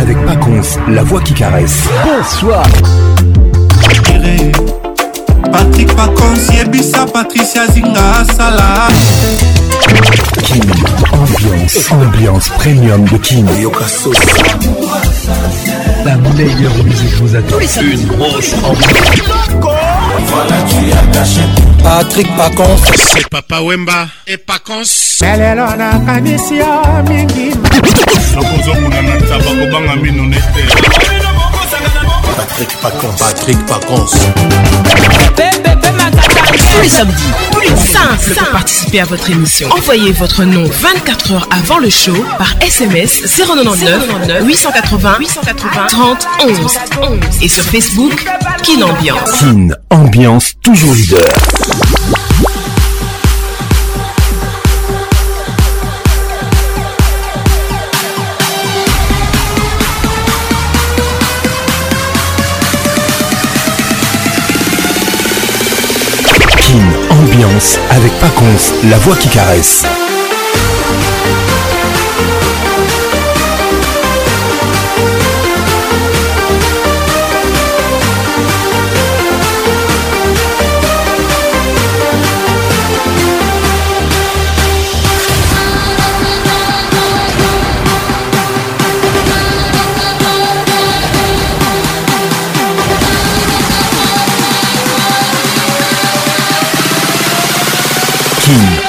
[0.00, 1.82] avec Paconce, la voix qui caresse.
[2.04, 2.66] Bonsoir.
[5.50, 8.88] Patrick Paconce, Yebisa, Patricia Zinga, Salah.
[10.42, 10.60] Kim,
[11.12, 13.46] ambiance, ambiance premium de Kim.
[16.04, 17.56] La meilleure musique vous attend.
[17.80, 19.76] Une grosse ambiance.
[21.82, 26.72] patrik pacons c'est papa wemba e pacons lelelo nakanisi yo
[27.10, 27.46] mingi
[28.36, 30.60] nakozokuna na taba kobanga mino nete
[32.58, 33.14] Patrick Pacons.
[33.20, 33.56] Patrick
[36.56, 36.60] les
[37.52, 39.68] plus simples pour participer à votre émission.
[39.70, 44.08] Envoyez votre nom 24 heures avant le show par SMS 099
[44.44, 46.58] 880 880 30 11
[47.02, 48.24] 11 et sur Facebook
[48.64, 49.30] Kin Ambiance.
[49.40, 51.18] Kin Ambiance toujours leader.
[68.20, 69.84] Paconf, la voix qui caresse.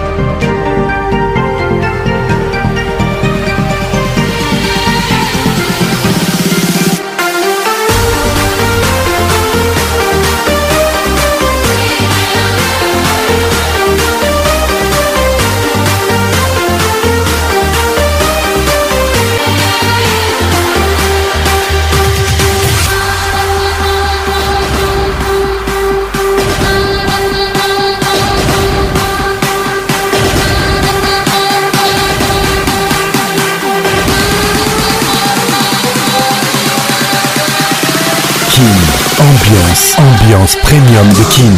[39.97, 41.55] ambiance, premium de Kin.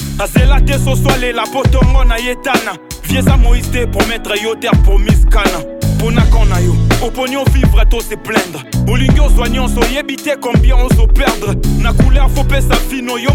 [0.48, 2.74] la te soso alela la tongo na ye tana
[3.04, 8.14] vieza moïse te prometre yo terre promise kana na yo au pognon vivre to se
[8.14, 13.00] plaindre Au ozwani soignant soyez yébité combien on se perdre na couleur faut sa vie,
[13.00, 13.30] no yo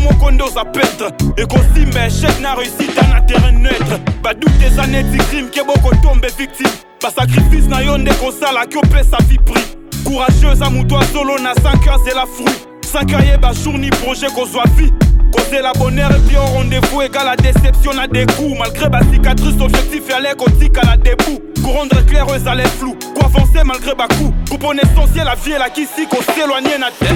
[0.72, 5.18] pêtre Et qu'on perdre mes chèques na réussite un terrain neutre bah, des années neti
[5.26, 6.68] crime Keboko tombe victime
[7.18, 8.12] sacrifice na qui nde
[8.90, 9.62] paie sa vie prix
[10.04, 14.28] courageux Courageuse toi solo na 5 c'est la fruit 5 heures bah jour ni projet
[14.30, 14.92] soit vie
[15.32, 18.58] Causer la bonheur et puis au rendez-vous égale la déception à des coups.
[18.58, 21.42] Malgré ma cicatrice, objectif et à l'écotique à la débou.
[21.62, 22.96] Pour rendre clair, aux allaient flou.
[23.16, 24.34] Quoi avancer malgré ma coup.
[24.50, 27.16] Coupon essentiel, la vie et la kissy, qu'on s'éloigner n'a terre.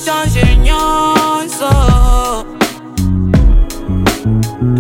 [0.05, 1.71] change nyonso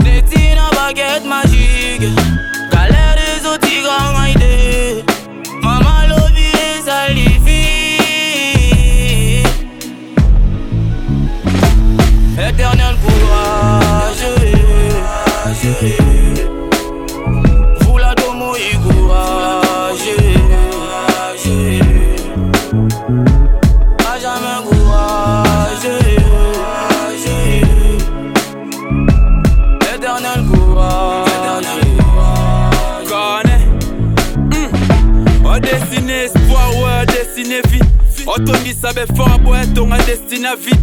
[0.02, 2.23] neti na baguette magique
[38.26, 40.80] otongisabe fort po etonga à vite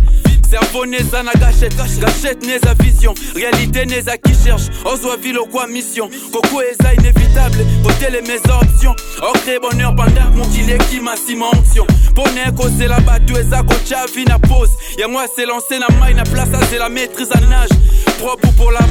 [0.49, 6.61] servo neza na gâchette gashete neza vision réalité neza qui cherche ou quoi mission koko
[6.61, 9.93] eza inévitable options option okre bonheur
[10.35, 14.69] mon qui m'a si mon option mpona ekozela bato eza kotya vie na pose
[15.35, 17.69] c'est lancé na main na place la maîtrise à nage
[18.19, 18.81] propre pour la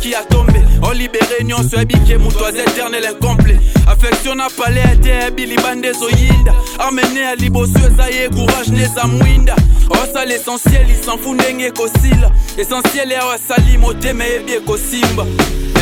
[0.00, 0.60] qui a tombé.
[0.90, 7.20] olibere nyonso yebike moto aza eternel incomplet affection na pale ete yebi libanda ezoyinda armene
[7.20, 9.56] ya liboso eza ye courage nde eza mwinda
[9.90, 15.26] osala essentiel isanfu ndenge ekosila essentiel yawo asali motema yebi ekosimba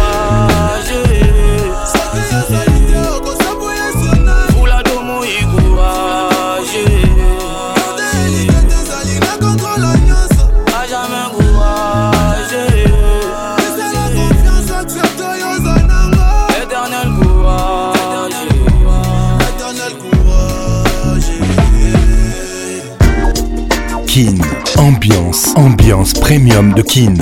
[24.82, 27.14] Ambiance, ambiance premium de Kin.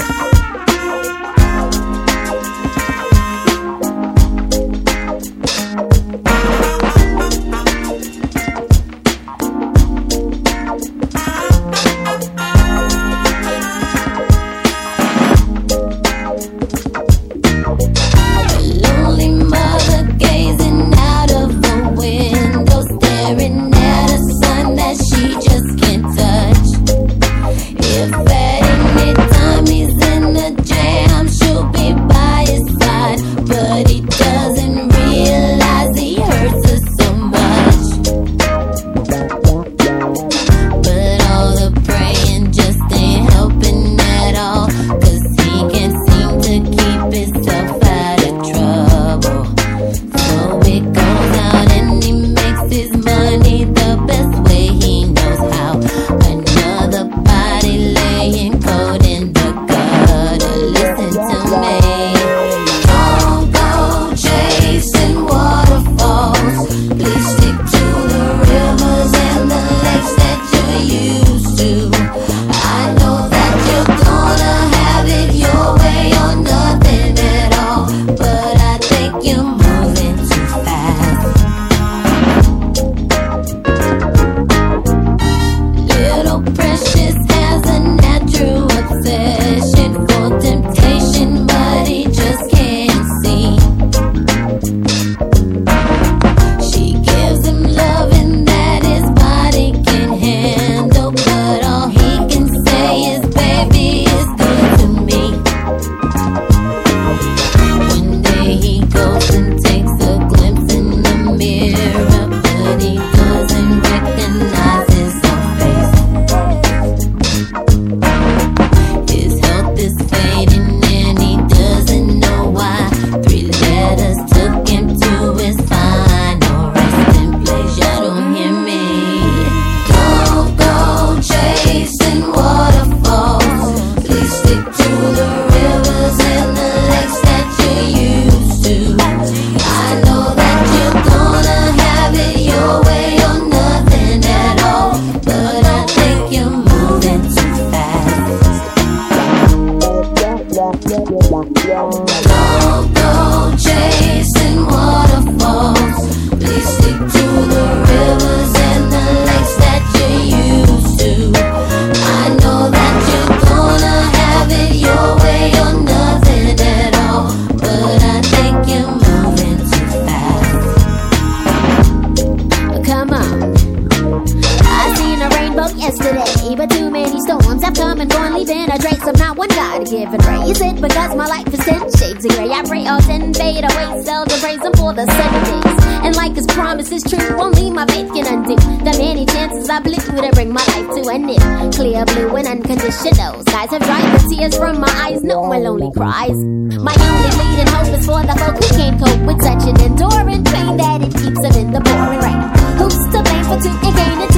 [175.76, 176.54] yesterday.
[176.56, 179.02] But too many storms have come and gone, leaving a trace.
[179.06, 180.60] I'm not one God given praise.
[180.60, 182.50] It because my life is ten shades of gray.
[182.50, 184.02] I pray all ten fade away.
[184.02, 185.84] Seldom praise Him for the seven days.
[186.02, 189.80] And like His promise is true, only my faith can undo the many chances I
[189.80, 191.42] blew to bring my life to a nip.
[191.76, 195.22] Clear blue and unconditional skies have dried the tears from my eyes.
[195.22, 196.36] No one lonely cries.
[196.80, 200.44] My only leading hope is for the folk who can't cope with such an enduring
[200.44, 202.40] pain that it keeps them in the pouring rain.
[202.80, 204.29] Who's to blame for two and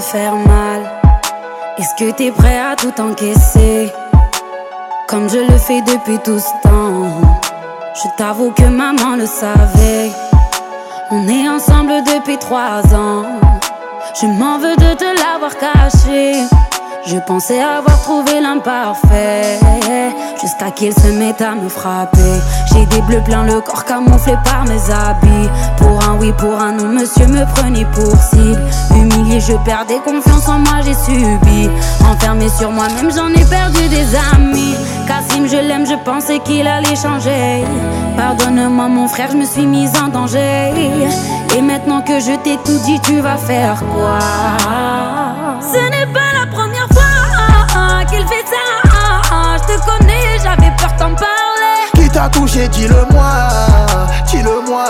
[0.00, 0.80] faire mal
[1.78, 3.90] Est-ce que t'es prêt à tout encaisser
[5.08, 7.06] Comme je le fais depuis tout ce temps
[7.94, 10.10] Je t'avoue que maman le savait
[11.10, 13.24] On est ensemble depuis trois ans
[14.20, 16.42] Je m'en veux de te l'avoir caché
[17.06, 19.58] je pensais avoir trouvé l'imparfait
[20.40, 22.18] Jusqu'à qu'il se mette à me frapper
[22.72, 26.72] J'ai des bleus plein le corps camouflé par mes habits Pour un oui, pour un
[26.72, 28.60] non, monsieur me prenait pour cible
[28.94, 31.70] Humilié, je perdais confiance en moi, j'ai subi
[32.12, 34.74] Enfermé sur moi-même, j'en ai perdu des amis
[35.08, 37.64] Cassim, je l'aime, je pensais qu'il allait changer
[38.16, 40.70] Pardonne-moi mon frère, je me suis mise en danger
[41.56, 44.18] Et maintenant que je t'ai tout dit, tu vas faire quoi
[45.62, 46.20] Ce n'est pas
[49.78, 51.78] te connais, j'avais peur t'en parler.
[51.94, 53.30] Qui t'a touché, dis-le-moi,
[54.26, 54.84] dis-le-moi.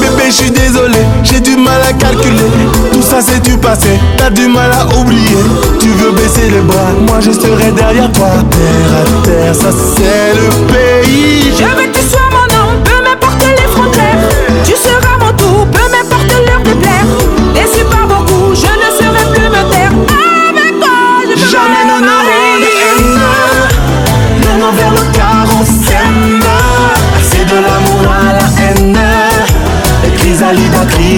[0.00, 2.44] Bébé, je suis désolé, j'ai du mal à calculer.
[2.92, 5.36] Tout ça c'est du passé, t'as du mal à oublier.
[5.80, 8.30] Tu veux baisser les bras, moi je serai derrière toi.
[8.52, 11.97] Terre à terre, ça c'est le pays.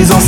[0.00, 0.20] les en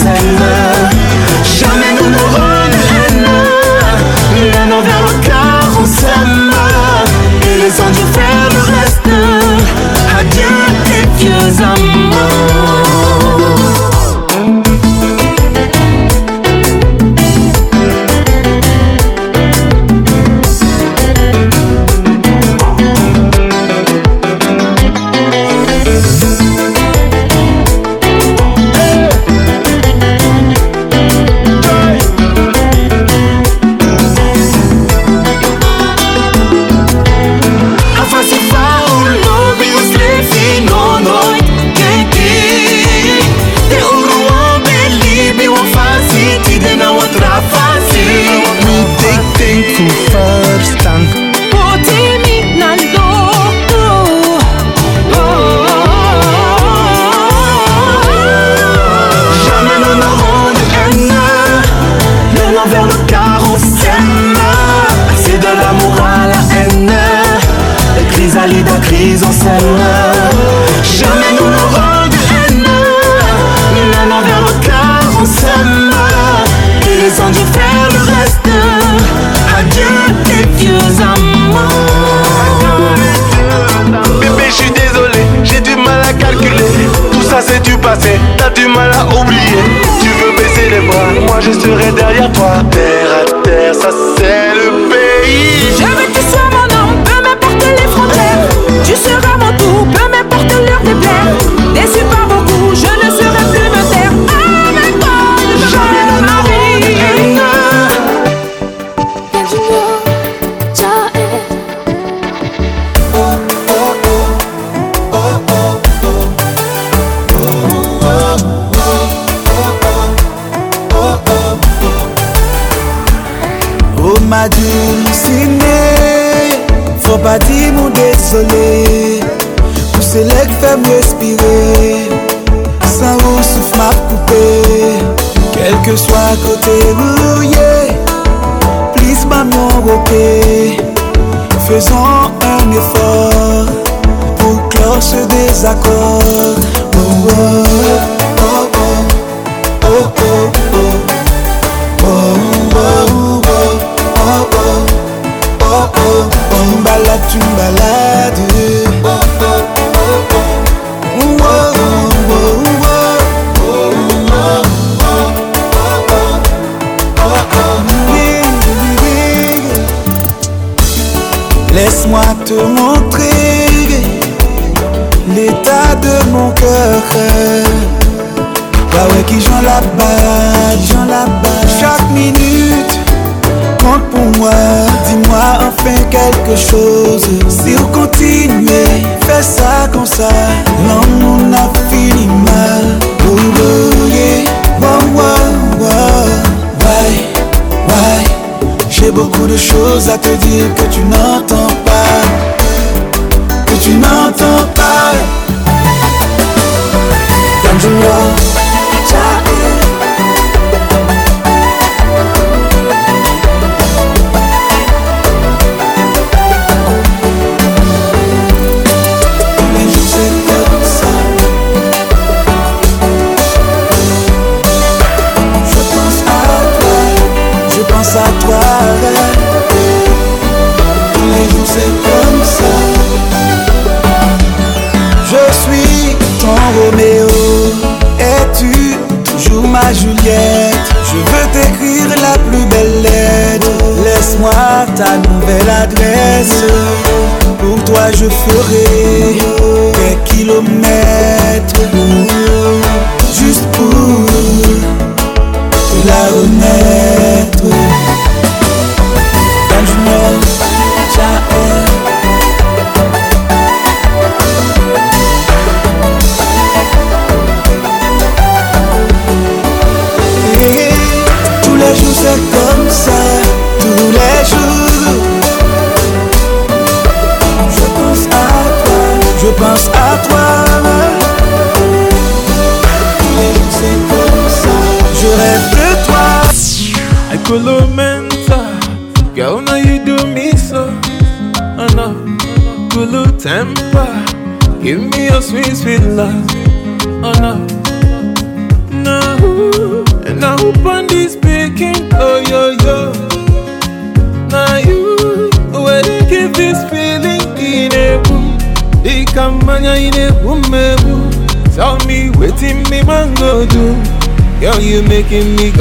[315.32, 315.71] give me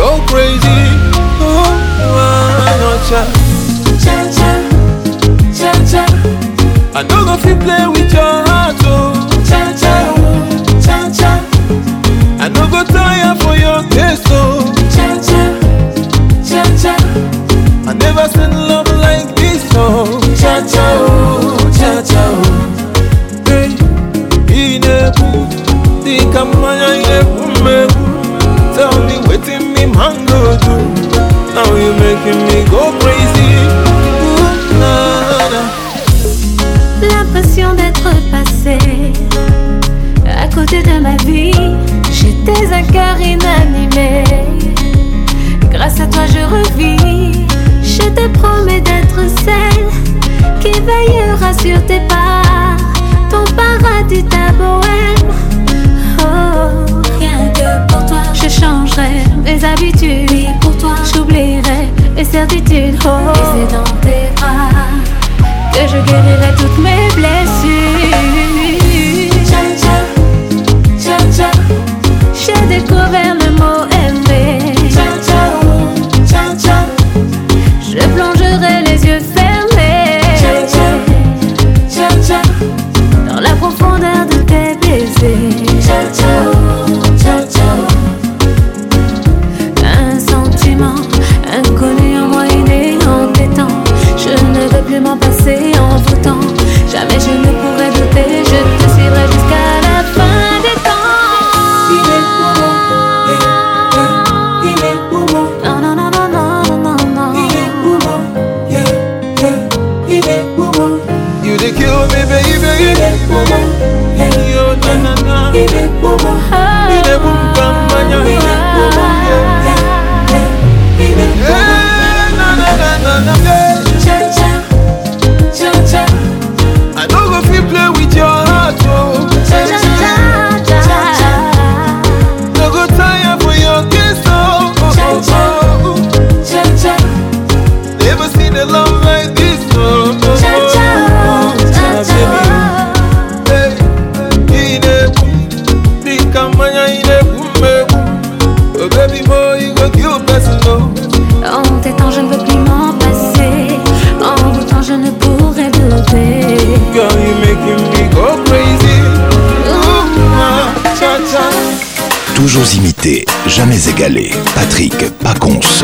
[163.47, 165.83] jamais égalé, Patrick Paconce.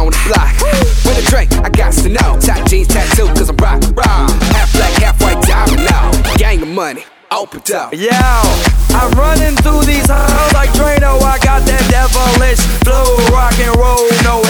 [0.00, 0.52] on the block.
[1.04, 2.38] With a drink, I got to know.
[2.40, 4.30] Tight jeans, tattoo, cause I'm rock, rock.
[4.56, 6.10] Half black, half white, diamond now.
[6.36, 7.92] Gang of money, opened up.
[7.92, 11.20] Yeah, I'm running through these halls like Drano.
[11.20, 14.49] I got that devilish flow, rock and roll, no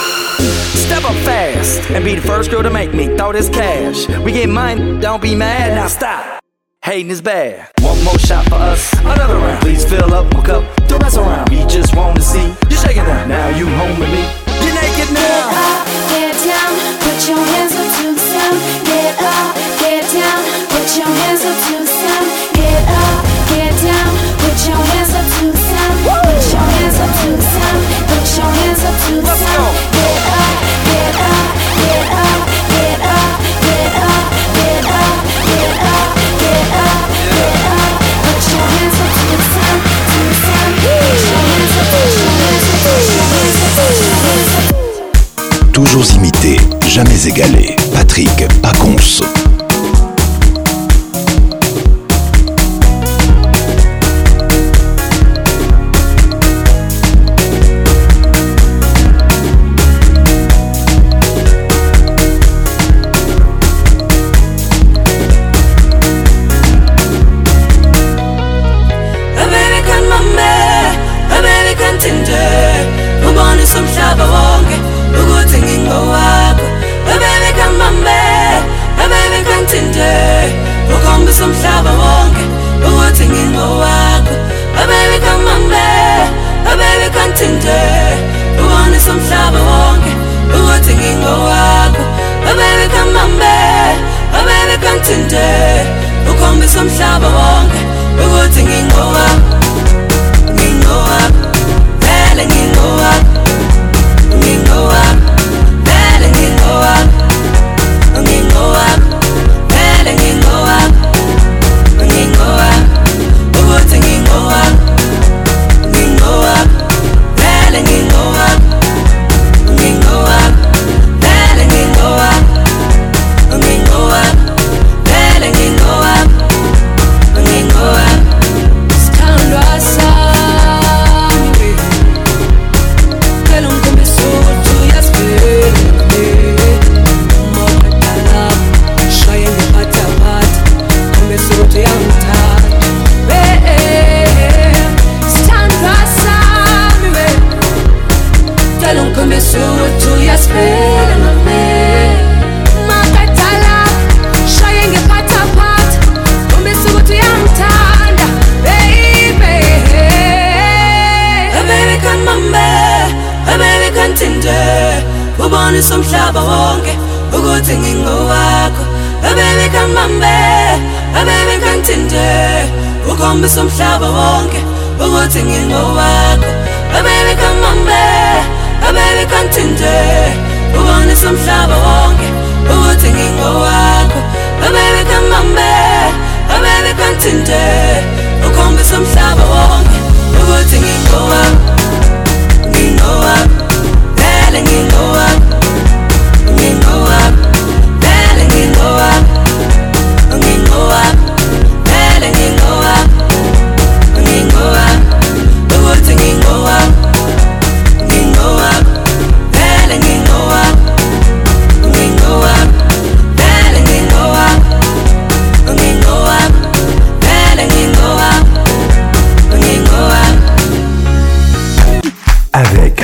[0.74, 4.08] Step up fast and be the first girl to make me throw this cash.
[4.20, 6.41] We get money, don't be mad, now stop.
[6.84, 7.70] Hating is bad.
[7.78, 9.60] One more shot for us, another round.
[9.62, 11.48] Please fill up my cup, don't mess around.
[11.48, 13.22] We just want to see you shaking now.
[13.30, 14.26] Now you home with me.
[14.66, 15.46] You're naked now.
[15.54, 16.72] Get up, get down,
[17.06, 18.58] put your hands up to the sound.
[18.82, 19.46] Get up,
[19.78, 20.38] get down,
[20.74, 22.26] put your hands up to the sound.
[22.50, 23.16] Get up,
[23.54, 24.08] get down,
[24.42, 25.96] put your hands up to the sound.
[26.02, 27.80] Put your hands up to the sound.
[28.10, 29.72] Put your hands up to the sound.
[29.94, 30.56] Get up,
[30.90, 31.41] get up.
[45.72, 46.56] Toujours imité,
[46.88, 47.76] jamais égalé.
[47.94, 48.28] Patrick
[48.60, 49.22] Paconce.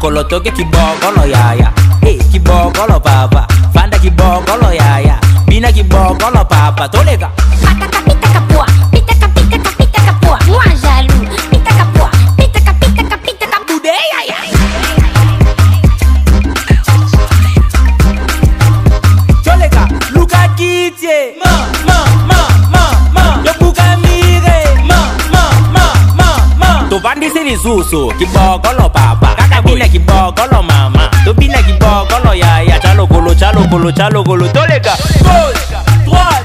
[0.00, 1.72] Kolo toke kibokolo yaya ya.
[2.08, 5.72] Eh kibokolo papa Fanta kibokolo yaya Bina ya.
[5.74, 7.30] kibokolo papa Tolega
[7.80, 13.64] Patata pita kapua Pita kapita kapita kapua Moi jaloux Pita kapua Pita kapita kapita kapua
[13.66, 15.00] Budaya ya, ya.
[19.44, 21.52] Tolega Luka kitye Ma
[21.88, 22.38] ma ma
[22.70, 22.82] ma
[23.12, 25.00] ma Yobuka mire Ma
[25.32, 25.42] ma
[25.72, 25.86] ma
[26.16, 26.28] ma
[26.60, 28.75] ma Tovandi siri zusu Kibokolo
[33.66, 36.42] lokolo tya lokolo toleka gauche droite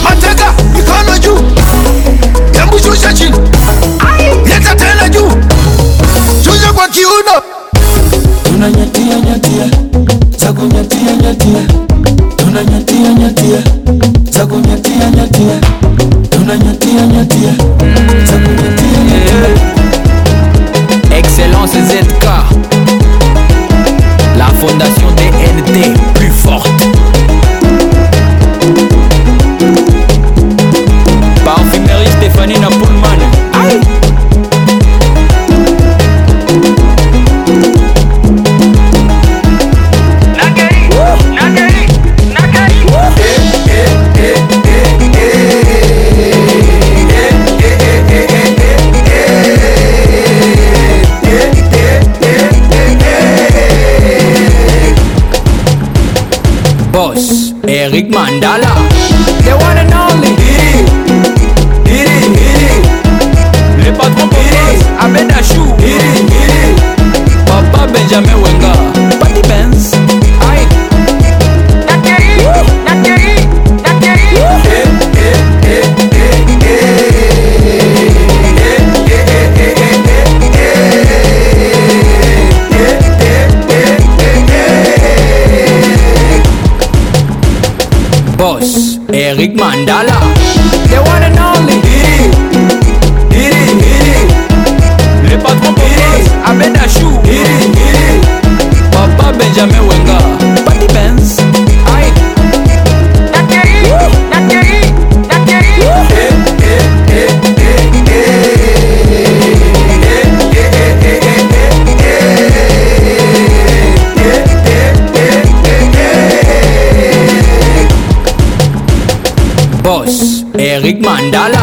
[121.02, 121.58] mandala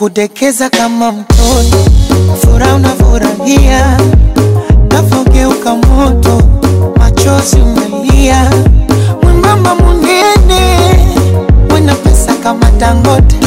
[0.05, 1.77] kudekeza kama mtoto,
[2.41, 3.97] furaha unafurahia,
[4.91, 6.41] navogeuka moto,
[6.97, 8.51] machozi umelia,
[9.23, 10.77] mwembamba munene,
[11.69, 13.37] mwena pesa kama Dangote.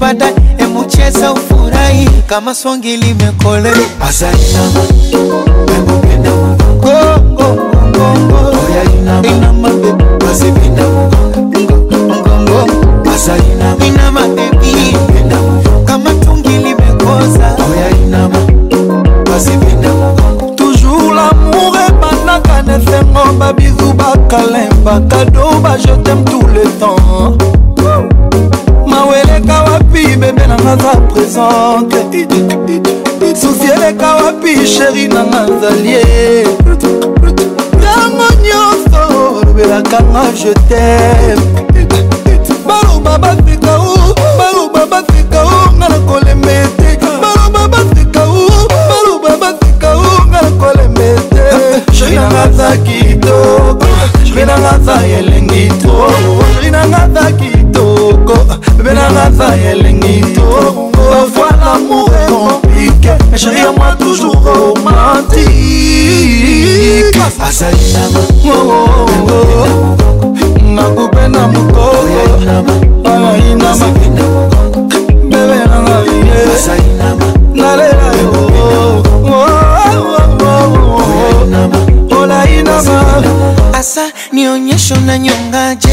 [0.00, 3.70] baadaye, emucheza ufurahi kama songi limekole
[4.00, 4.62] azalina
[5.68, 6.30] wemupenda
[31.42, 32.26] absente
[33.40, 36.04] susi eleka wapi sheri nanga nzalie
[37.78, 39.00] ntango nyonso
[39.40, 41.36] olobelaka nga je teme
[42.66, 49.88] baloba bafika o baloba bafika o nga na kolemba ete baloba bafika o baloba bafika
[49.96, 51.44] o nga na kolemba ete
[51.96, 53.86] sheri nanga aza kitoko
[54.26, 55.94] sheri nanga aza elengi to
[56.54, 57.19] sheri nanga
[67.38, 67.78] azali
[70.74, 72.72] nakupe na mokoainama
[75.28, 79.02] bebe nanga nalela yo
[82.10, 83.04] olainama
[83.78, 84.02] asa
[84.32, 85.90] nionyesho na nyongaje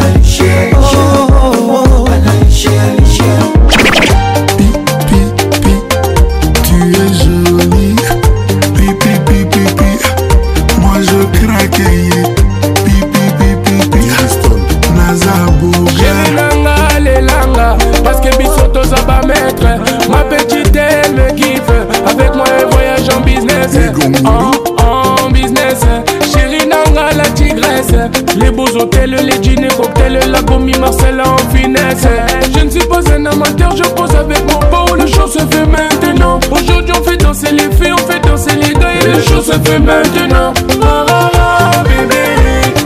[31.99, 32.23] sait
[32.55, 35.65] Je ne suis pas un amateur, je pose avec mon peau Le show se fait
[35.77, 39.41] maintenant Aujourd'hui on fait danser les filles, on fait danser les gars Et le show
[39.41, 41.29] se fait maintenant ah, ah,
[41.73, 42.23] ah, bébé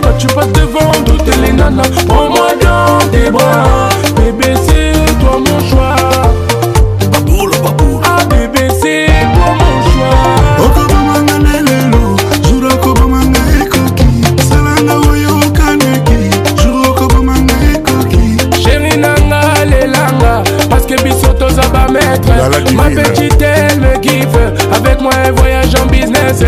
[0.01, 3.72] Quand tu passes devant toutes les nanas Prends-moi dans tes bras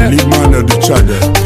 [0.04, 1.45] Leave man of the chatter.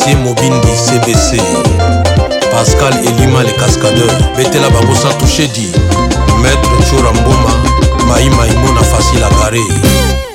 [0.00, 1.36] mathieu mobindi cbc
[2.50, 5.68] pascal elima le cascadeur betela bango sa touchedi
[6.42, 7.50] maître chora mboma
[8.08, 10.28] mai maimuna facile agare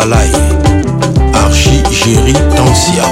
[0.00, 0.30] balai
[1.44, 3.04] archi géri tansia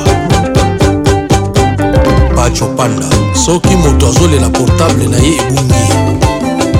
[2.35, 3.09] pacho panda
[3.45, 5.85] soki moto azolela portable na ye ebungi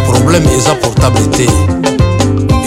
[0.09, 1.47] probleme eza portable te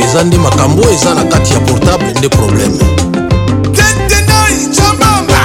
[0.05, 2.79] eza nde makambo eza na kati ya portable nde probleme
[3.79, 5.45] tetenai jambanga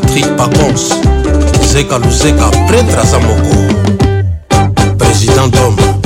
[0.00, 0.94] patrik pacons
[1.66, 3.50] zeka luzeka pretre aza moko
[4.98, 5.97] président dome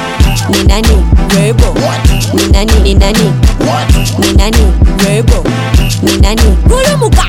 [0.50, 0.98] Ninani,
[1.34, 1.72] Rebel.
[1.84, 2.00] What?
[2.34, 3.28] Ninani, Ninani.
[3.66, 3.86] What?
[4.18, 4.64] Ninani,
[5.06, 5.42] Rebel.
[6.02, 7.26] Ninani, Gulumuka.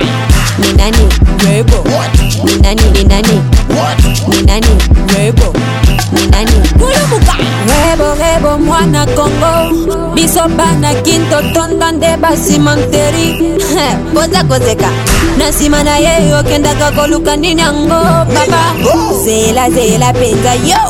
[0.59, 1.05] Ninani,
[1.43, 1.83] Rebel.
[1.85, 2.09] What?
[2.45, 3.35] Ninani, Ninani.
[3.75, 3.97] What?
[3.99, 4.71] Ninani,
[5.13, 5.53] Rebel.
[6.13, 7.28] Ninani, Gulumuka.
[7.67, 13.51] rebo rebo mwana kongo biso bana kintotonda nde basimanteri
[14.13, 14.87] poza kozeka
[15.37, 17.99] na nsima na ye okendaka koluka nini yango
[18.35, 18.63] papa
[18.93, 19.23] oh!
[19.23, 20.83] zela zela mpenza yo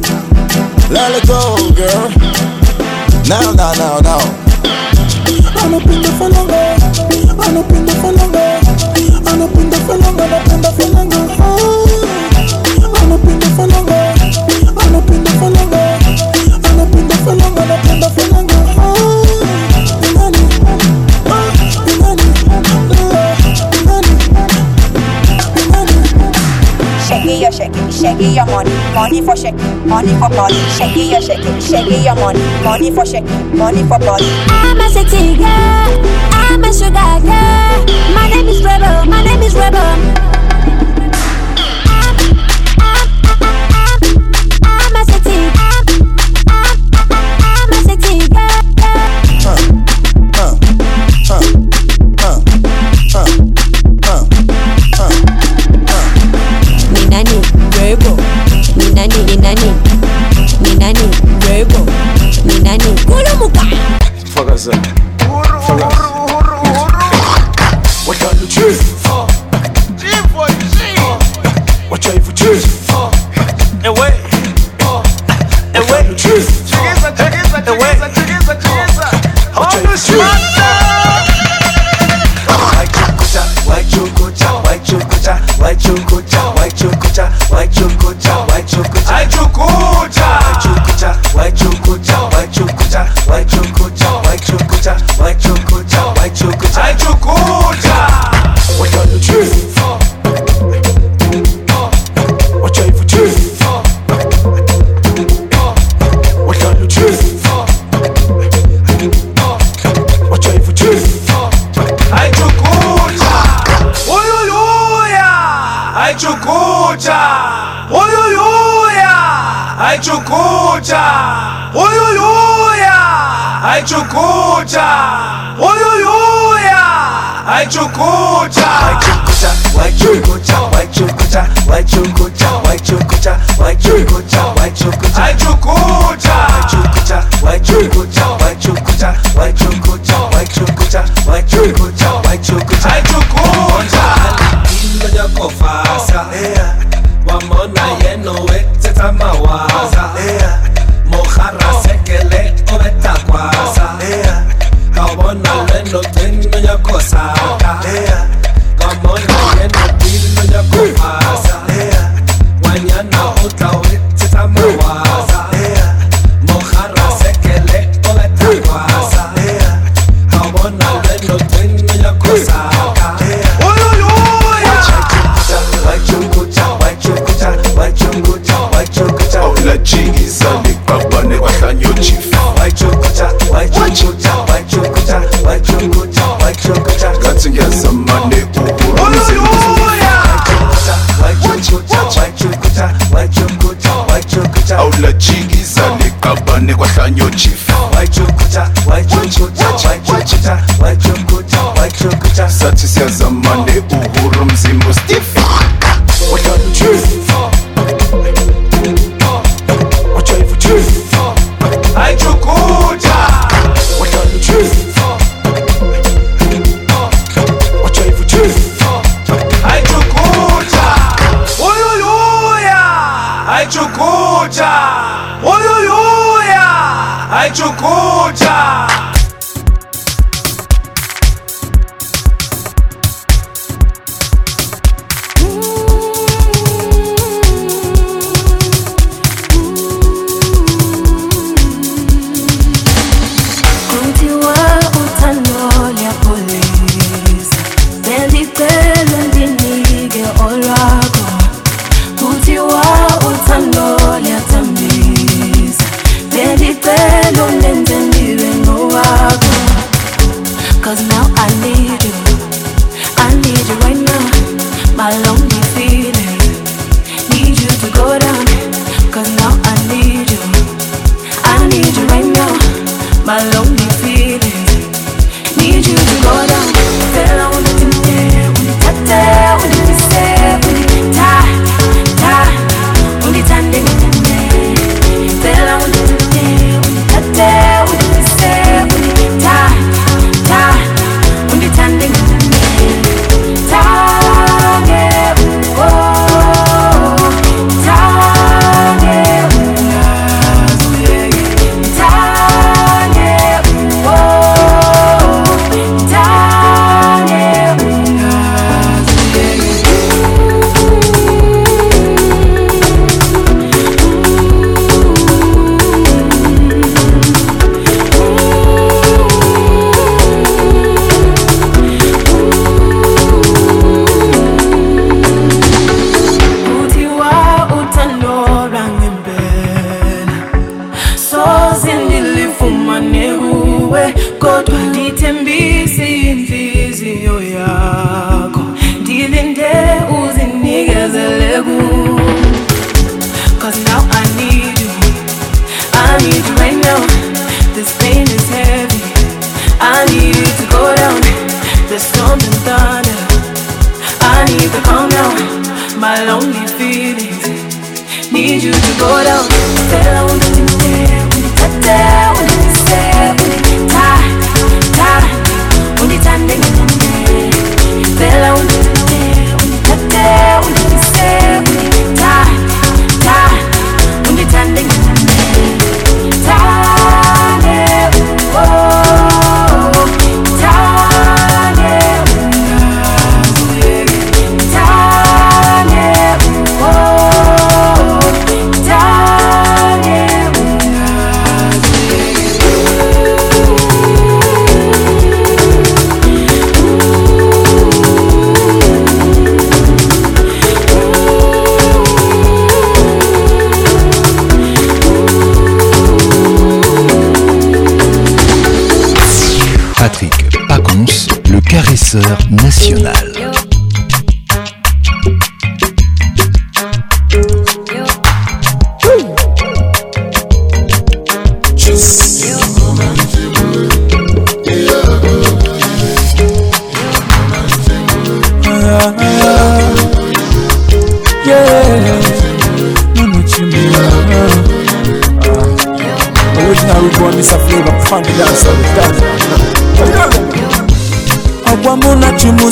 [0.90, 2.10] Let it go, girl.
[3.30, 4.20] Now, now, now, now.
[5.62, 6.50] I'm up in the follow
[7.46, 10.21] I'm up in the follow I'm up in the follow
[27.74, 32.16] shaking, shaking your money, money for shaking, money for body, shaking your shaking, shaking your
[32.16, 34.26] money, money for shaking, money for body.
[34.48, 35.46] I'm a sexy girl,
[36.32, 37.86] I'm a sugar girl.
[38.14, 40.41] My name is Rebel, my name is Rebel.
[77.72, 77.78] the
[78.16, 78.21] way.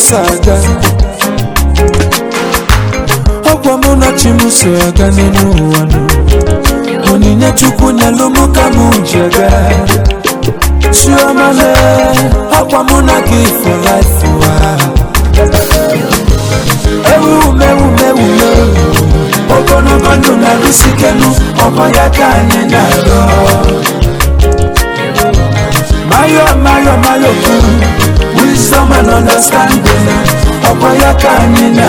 [0.09, 0.57] sada
[3.53, 5.99] okwamona chimuso aganene uwano
[7.13, 9.49] oninya chukwu nyalomuka munjaga
[10.97, 11.69] chiomane
[12.61, 14.55] okwamona gị for life wa
[17.13, 18.49] ewuwumewumewume
[19.57, 21.29] ogologo ndụ na-arụsikenu
[21.65, 23.19] ọgbọ ya ka anyị na-arọ
[26.09, 28.08] mayo mayo mayo kwuru
[28.59, 30.07] someone understanding
[30.69, 31.87] okoyoka nina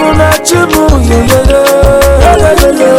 [0.01, 1.41] muna chimu yege
[2.43, 2.91] welele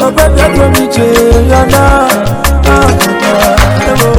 [0.00, 1.08] baba bia mi je
[1.50, 1.82] yana
[2.76, 3.34] akota
[3.90, 4.10] ewo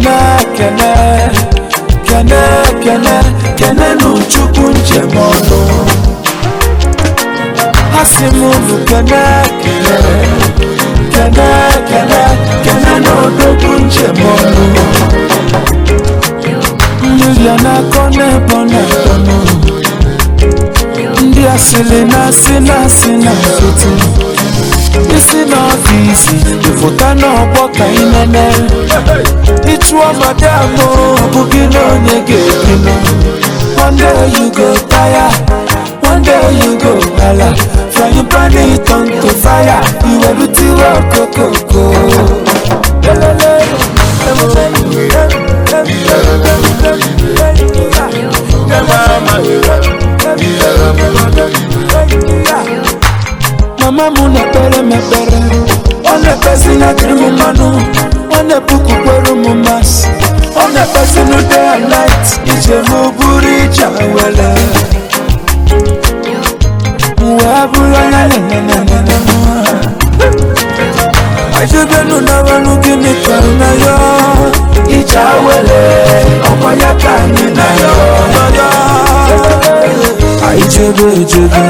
[0.00, 1.32] kenar kenar
[2.06, 3.24] kenar kenar
[3.58, 5.60] kenar uchukwu njem ọdụ
[8.00, 10.28] asị m unu kenar kenar
[11.14, 12.34] kenar kenar
[12.64, 14.62] kenar n'odogwu njem ọdụ
[17.02, 19.12] mmiri a na-akọ n'ebe ọ na-akọ
[25.78, 28.44] ofisi jivutana ọgbọka inene
[29.74, 30.86] ịchụọ madamụ
[31.24, 32.94] ọbụghị na onye ga-ebinu
[33.84, 35.26] one day you go tire
[36.10, 36.92] one day you go
[37.26, 37.48] ala
[37.94, 39.78] frying pan it on to fire
[40.10, 41.80] iwe rutiwe okokoko
[43.04, 43.52] lelele
[44.28, 44.64] emume
[53.82, 54.42] Mama Muna
[60.92, 64.48] personal day and night ije muburija wele
[67.38, 69.54] wabulonyanenenenenenwa
[71.62, 73.96] ajebenu nabalukimikalu nayo
[75.00, 75.80] ija wele
[76.52, 77.92] omoyakani nayo
[78.34, 78.68] noyo
[80.48, 81.64] aijobe ijebe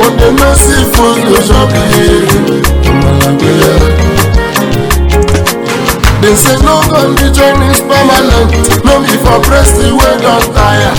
[0.00, 1.68] but they no see food to chop
[6.24, 8.48] They say no condition is permanent,
[8.88, 10.94] no be for breast way don tire.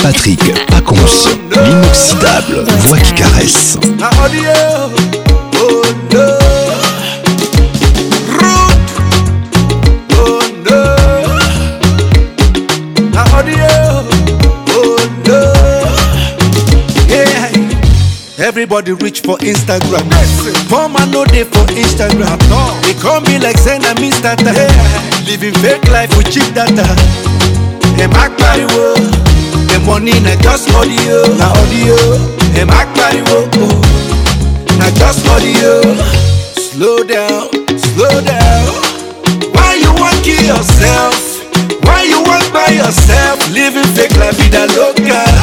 [0.02, 3.77] Patrick Aconce, l'inoxydable voix qui caresse.
[4.02, 5.02] Ah, oh,
[18.64, 20.07] everybody reach for instagram
[20.72, 22.40] poor man no dey for instagram
[22.88, 24.41] e come be like say na me start
[25.27, 26.88] living fake life with cheap data
[27.99, 28.85] dem akpariwo
[29.68, 31.98] the money na just audio na audio
[32.56, 33.40] dem akpariwo
[34.80, 35.73] na just audio
[36.56, 37.49] slow down
[37.84, 38.64] slow down
[39.52, 41.19] why you wan kill yourself
[41.84, 45.35] why you wan by yourself living fake life be that local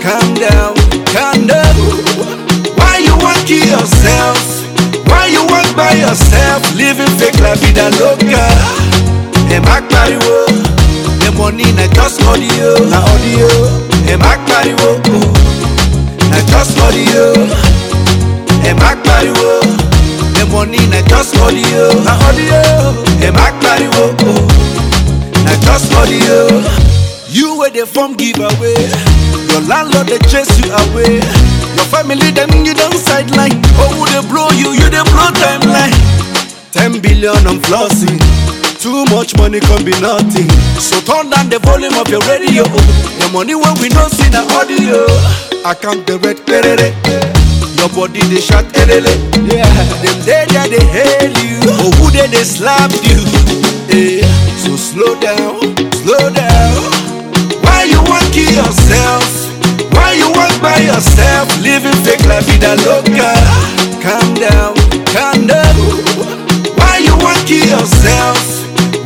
[0.00, 0.72] calm down
[1.12, 2.11] calm down
[3.42, 4.62] lucky yourself.
[5.10, 8.46] Why you walk by yourself, living fake la vida loca?
[9.50, 10.46] Ẹ má pariwo,
[11.20, 13.48] the money na just money o, na audio.
[14.08, 15.02] Ẹ má pariwo,
[16.30, 17.46] na just money o.
[18.74, 19.60] má pariwo,
[20.34, 22.94] the money na just money o, na audio.
[23.20, 24.12] Ẹ má pariwo,
[25.44, 26.62] na just money o.
[27.28, 28.86] You wey the form giveaway,
[29.50, 31.22] your landlord they chase you away.
[31.82, 33.58] Your family, them you don't sideline.
[33.82, 35.94] Oh, they blow you, you they blow timeline.
[36.70, 38.22] 10 billion, I'm flossing.
[38.78, 40.46] Too much money can be nothing.
[40.78, 42.62] So turn down the volume of your radio.
[43.18, 45.10] The money when we don't see the audio.
[45.66, 46.88] I count the red kerere.
[47.78, 49.10] Your body they shot erele.
[49.50, 49.66] Yeah.
[50.02, 51.58] Them they that they hail you.
[51.82, 53.18] Oh who they they slap you.
[53.90, 54.22] Yeah.
[54.62, 56.76] So slow down, slow down.
[57.64, 59.31] Why you want kill yourself?
[60.72, 63.30] by yourself, living fake la vida loca.
[64.00, 64.72] Calm down,
[65.12, 65.76] calm down.
[66.80, 68.40] Why you want kill yourself?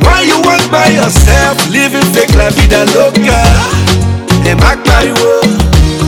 [0.03, 3.39] Why you want by yourself, living fake la vida loca?
[4.47, 5.33] Dem a pariwo,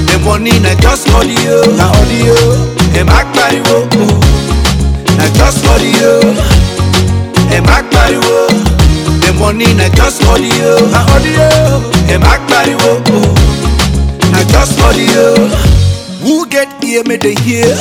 [0.07, 2.35] the money na just audio, na audio.
[2.95, 3.77] Dem a pariwo,
[5.19, 6.23] na just audio.
[7.51, 8.39] Dem a pariwo,
[9.23, 11.47] the money na just you, na audio.
[12.07, 13.58] Dem a pariwo.
[14.39, 15.31] I just money you.
[16.23, 17.75] Who get here, may they hear?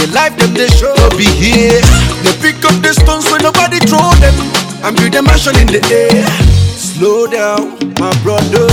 [0.00, 1.76] The life them they show be here.
[2.24, 4.32] They pick up the stones when nobody throw them
[4.80, 6.24] and build a mansion in the air.
[6.72, 8.64] Slow down, my brother.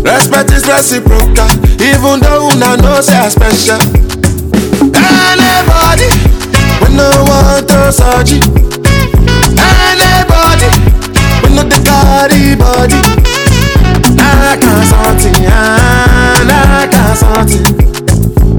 [0.04, 3.80] Respect is reciprocal, even though una know say special.
[6.90, 7.64] no
[8.64, 8.69] to
[11.64, 13.00] no dey carry body.
[14.20, 17.60] Aka santi, aka santi.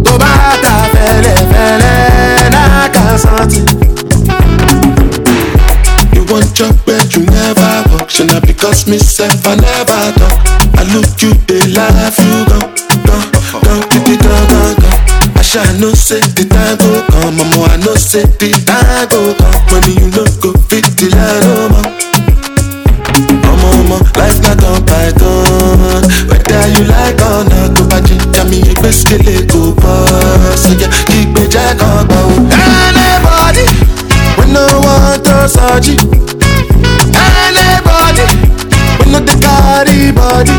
[0.04, 3.60] Tó bá ta fẹ́lẹ́fẹ́lẹ́, aka santi.
[6.14, 10.38] You wan chop where you never work, ṣe na because me sef I never talk.
[10.80, 12.70] I look you dey laugh, you gone,
[13.06, 13.28] gone,
[13.64, 15.00] gone, gidi gone, gone, gone.
[15.40, 19.34] Asha I know say the time go come, Omo I know say the time go
[19.38, 19.60] come.
[19.70, 21.99] Money you no go fit the line no more.
[26.80, 29.96] july kan náà tó bá jẹ jami ẹgbẹ́ sílé kò bọ́
[30.62, 32.26] sọjá kí gbèjà kan gbọ́.
[32.86, 33.66] anybody
[34.38, 35.96] we no wan throw surgery
[37.24, 38.28] anybody
[38.98, 40.56] we no dey carry body.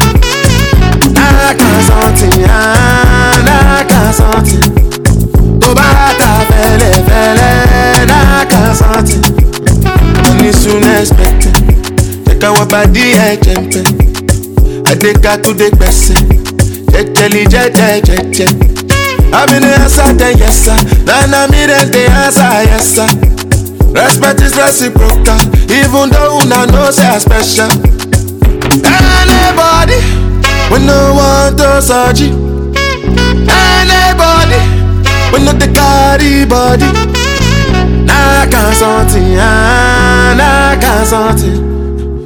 [1.24, 4.64] I can something, I can something.
[5.62, 5.90] Tó bá
[6.20, 9.24] ta fẹ́lẹ́fẹ́lẹ́, I can something.
[10.26, 11.56] Money soon expected,
[12.28, 13.91] jẹ́ ká wá bá díẹ̀ jẹ́ pẹ́.
[14.92, 16.20] I take her to the person.
[16.92, 18.44] Jejeli jeje jeje.
[19.32, 20.76] I be the answer then yes sir.
[21.08, 23.08] Nana me then the answer yes sir.
[23.96, 25.40] Respect is reciprocal,
[25.72, 27.72] even though una know say I special.
[28.84, 29.96] Anybody,
[30.68, 32.36] we no want to search you.
[33.48, 34.60] Anybody,
[35.32, 36.92] we no the carry body.
[38.12, 41.71] I can't something, ah, I can't something.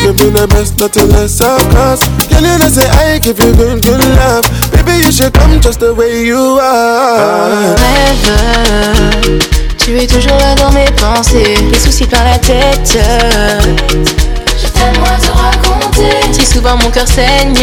[0.07, 4.43] Give you the best, nothing less of Can you I give you good, good love?
[4.71, 7.75] Baby, you should come just the way you are.
[9.85, 12.91] Tu es toujours là dans mes pensées, les soucis par la tête.
[13.91, 16.21] Je t'aime, moi te raconter.
[16.31, 17.53] Si souvent mon cœur saigne,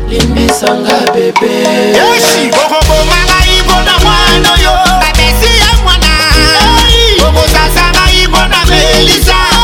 [0.09, 1.51] limbisanga bebe
[1.97, 6.09] yeshi okoboma ngai mpona mwana oyo bapesi ya mwana
[7.27, 9.54] okozasa ngai mpona melisa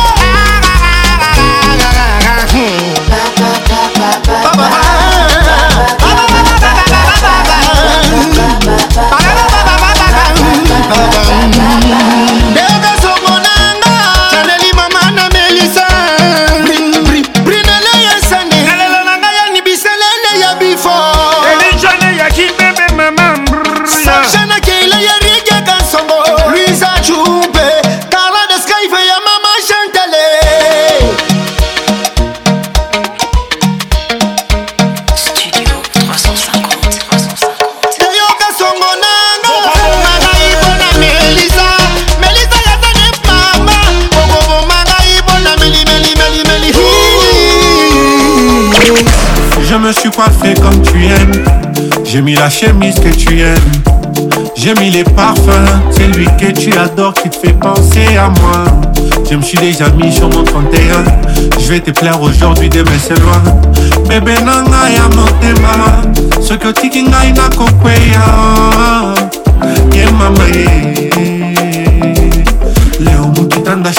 [49.95, 51.43] je suis coiffé comme tu aimes.
[52.05, 53.57] J'ai mis la chemise que tu aimes.
[54.55, 58.63] J'ai mis les parfums, c'est lui que tu adores qui te fait penser à moi.
[59.29, 60.69] Je me suis déjà mis sur mon 31.
[61.59, 63.41] Je vais te plaire aujourd'hui, demain c'est loin.
[64.07, 65.07] Bébé nanga ya
[66.47, 67.33] que tu otikingai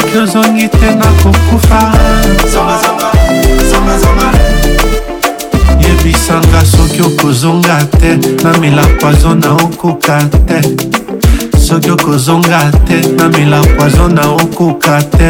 [0.00, 1.78] soki ozongi te nakokufa
[5.98, 10.60] yebisanga soki okozonga te namela poizo na okoka te
[11.58, 15.28] soki okozonga te namela poizo na okoka te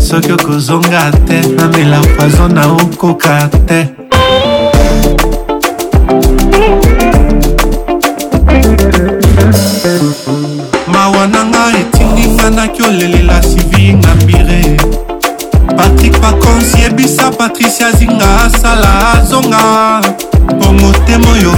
[0.00, 3.97] soki okozonga te namela poizo na okoka te
[17.68, 20.00] makanisi azinga asala azonga
[20.56, 21.54] mpo motema oyo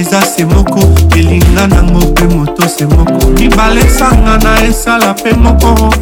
[0.00, 0.80] eza se moko
[1.16, 5.94] elinga nango mpe moto se moko mibale esanga na esala mpe moko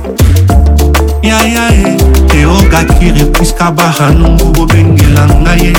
[1.22, 1.84] yaya e
[2.28, 5.74] teogakire priska baranungu bobengela ngai ye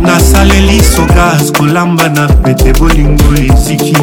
[0.00, 3.96] nasaleli sogas kolamba na pete bolingo eziki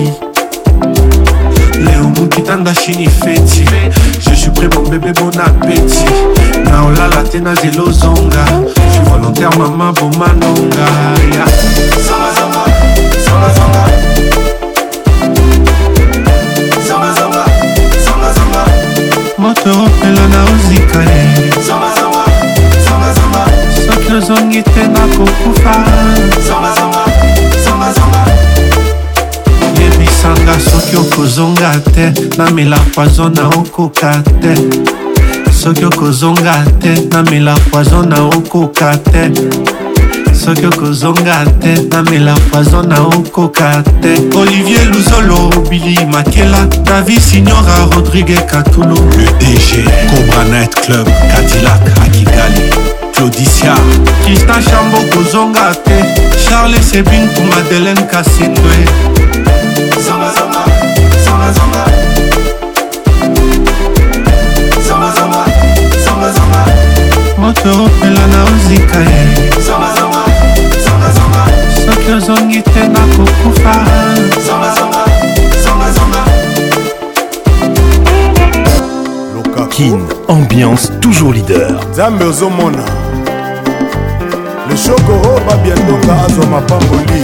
[1.86, 3.66] leo mokitanda shini feti
[4.42, 6.06] suis prêt bon bébé bon appétit
[6.66, 10.88] naolala te na zela ozonga je suis volontaire mama bomanonga
[11.32, 11.46] yeah.
[12.08, 12.64] zonga, zonga,
[16.88, 18.66] zonga, zonga.
[19.38, 21.22] moto opelo na ozikale
[23.88, 25.72] soki ozongi te nakokufa
[30.22, 34.56] yebisanga soki okozonga te namela poison na okoka te
[35.62, 39.32] soki okozonga te namela poison na okoka te
[40.34, 48.36] soki okozonga te namela poison na okoka te olivier luzolo bili makela davi signora rodrigue
[48.50, 52.70] katulu le dg cobranet club cadilac akigali
[53.16, 53.76] claudicia
[54.26, 55.96] krista chambo kozonga te
[56.48, 58.86] charles sebin ku madeleine kasindwe
[67.50, 69.52] otoropela na ozika ye
[71.86, 73.86] soki ozongi te nakokufa
[79.70, 82.84] kin ambiance toujours leader nzambe ozomona
[84.70, 87.22] leshokoro babiandonga azwa mapamboli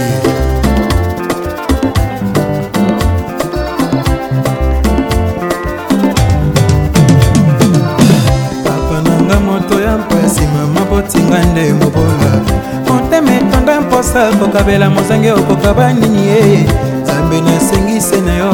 [14.08, 16.74] kosa kokabela mozange okokaba nini ye eh, eh.
[17.02, 18.50] nzambe nasengise na yo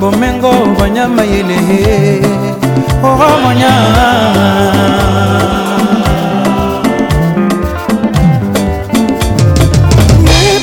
[0.00, 1.56] bomengo banyama yele
[3.04, 3.70] oromonya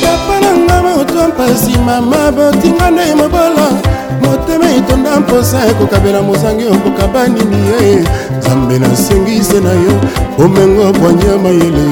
[0.04, 3.68] papa nanga moto mpasi mama botinga nde mobola
[4.26, 8.06] motema etonda mposa ekokabela mozange okokaba nini ye eh,
[8.38, 10.00] nzambe nasengise na yo
[10.38, 11.86] bomengo bwanyama yele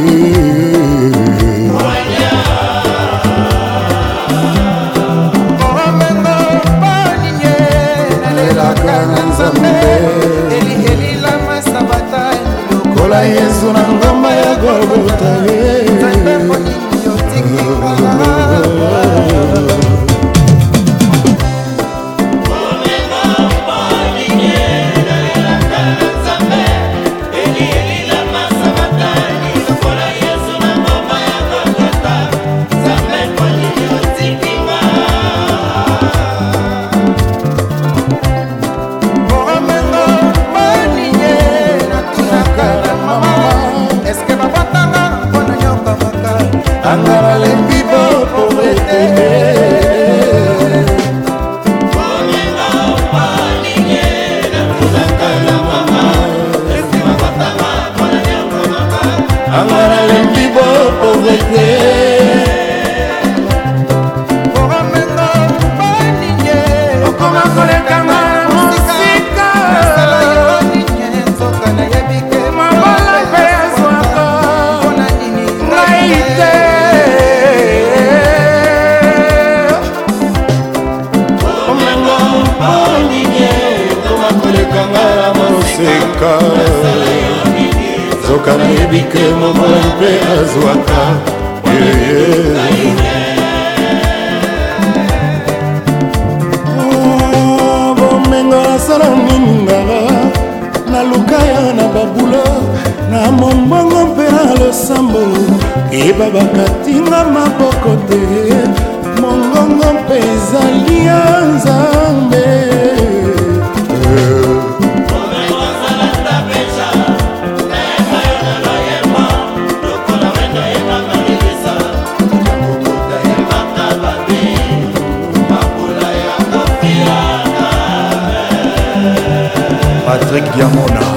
[130.07, 131.16] Patrick Yamona.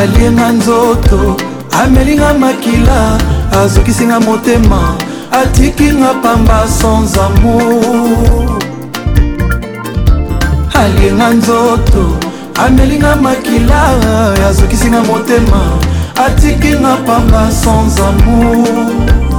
[0.00, 1.36] alienga nzoto
[1.82, 3.18] amelinga makila
[3.62, 4.94] azokisinga motema
[5.32, 8.58] atikinga pamba sans amour
[10.74, 12.16] alienga nzoto
[12.66, 13.84] amelinga makila
[14.48, 15.60] azokisinga motema
[16.26, 18.64] atikinga pamba sans amour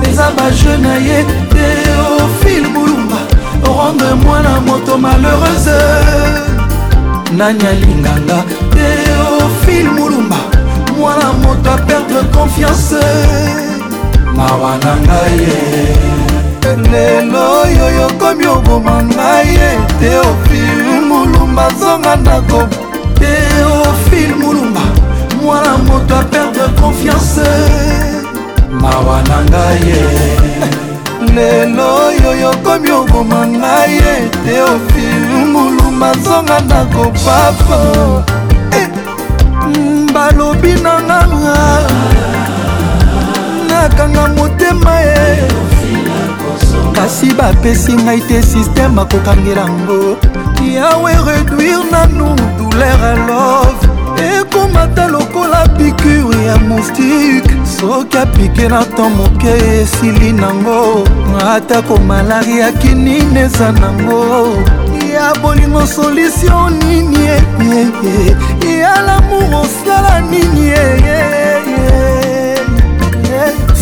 [0.09, 1.23] eza baje na ye
[1.53, 2.98] teofile bulu
[3.89, 5.79] rendre mwana moto malheureuse
[7.37, 8.43] nani alinganga
[8.73, 10.35] teofile mulumba
[10.99, 13.01] mwana moto aperdre confiance
[14.35, 22.61] mawa na ngai ye lelo oyo yokomi oboma ngai ye teofile mulumba zonga ndako
[23.19, 24.81] teofile mulumba
[25.43, 27.47] mwana moto aperdre confiance
[28.81, 30.88] mawa na ngai ye
[31.39, 37.79] lelo yo yokomi oboma ngai ete ofilungulu mazonga na kopapa
[38.79, 38.89] eh,
[40.13, 41.55] balobi na nganga
[43.69, 45.25] nakanga motema ye
[46.95, 49.99] kasi bapesi ngai te systeme akokangela ngo
[50.75, 53.78] yawe réduire nanu douleur a love
[54.19, 59.49] ekomata lokola pikure ya moustike soki apike na ntan moke
[59.81, 61.07] esili nango
[61.49, 64.57] atako malari akinini eza nango
[65.13, 68.77] ya bolingo solutio nini e?
[68.81, 71.19] ya lamour osala nini e?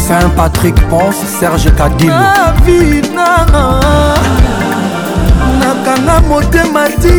[0.08, 3.30] saint patrick ponce serge kadilnavina
[5.60, 7.18] nakanga motema ti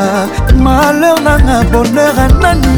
[0.58, 2.78] malheur nanga bonheur anani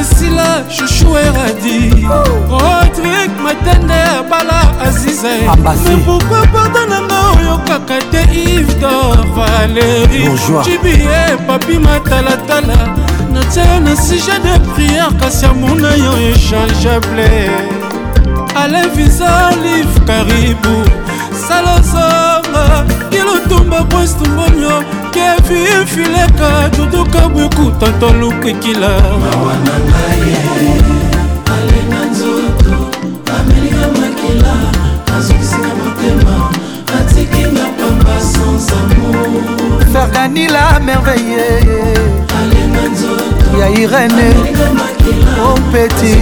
[0.00, 1.90] esila chouchou eradi
[2.50, 5.32] rodrik matende ya bala azize
[6.06, 8.22] pourkui porta nanga oyo kaka te
[8.56, 10.22] ivdor valeri
[10.64, 12.78] jibie papi matalatala
[13.32, 17.34] natia yo na sujet de priere kasi amuna yo échangeable
[18.60, 20.76] ale visa live karibu
[21.46, 22.64] salozonga
[23.10, 24.47] kilotumba kwestumbo
[25.12, 28.88] kevin fileka duduka bweku tata lukekila
[29.20, 30.36] mawa na ngai
[31.54, 32.76] alenga nzoto
[33.40, 34.54] amelinga makila
[35.18, 36.36] azokisika motema
[37.00, 39.42] atikinga pamba sans amour
[39.92, 41.48] ferganila merveille
[42.40, 44.28] alenga nzoto ya irene
[45.50, 46.12] ompeti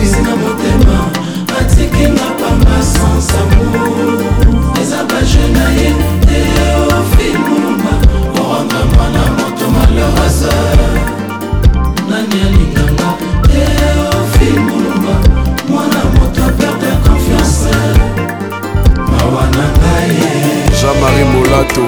[1.60, 4.24] atikinga pamba sans amour
[4.82, 5.88] eza baje na ye
[6.26, 6.40] te
[6.98, 7.55] ofimo
[8.96, 10.52] mwana moto malorasa
[12.10, 13.08] nani alinganga
[13.58, 15.16] eofil molumba
[15.68, 17.72] mwana moto aperde confiance
[19.10, 20.18] mawa na ngai
[20.80, 21.86] jean-marie molato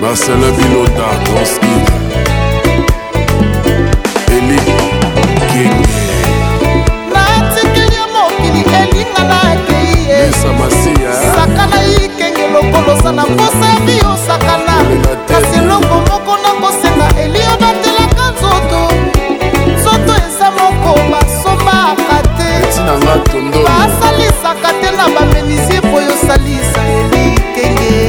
[0.00, 1.74] marcelin bilota transki
[4.36, 4.58] eli
[5.52, 5.88] kenge
[7.14, 14.78] natikeli ya mokili elinga na akei ye sakana ikenge lokolosa na posa ya biosakana
[22.88, 28.02] nanga tondo basalisaka te na bamenisie po yosalisa elikenge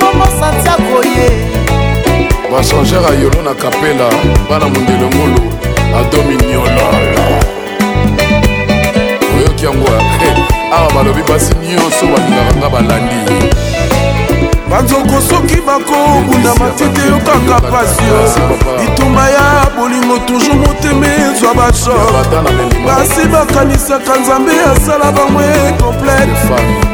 [0.00, 1.30] momo santiago ye
[2.52, 4.08] bachangere ayolo na kapela
[4.50, 5.42] bana mondelo ngolo
[5.96, 7.24] adominiolala
[9.36, 9.88] oyoki yango
[10.76, 13.52] awa balobi basi nyonso balingaka nga balandi
[14.72, 18.02] banzoko soki bakobunda matete yo kaka pasi
[18.80, 22.26] bitumba ya bolingo toujours motema ezwa bashor
[22.86, 25.46] basi bakanisaka nzambe asala bangwe
[25.80, 26.38] complete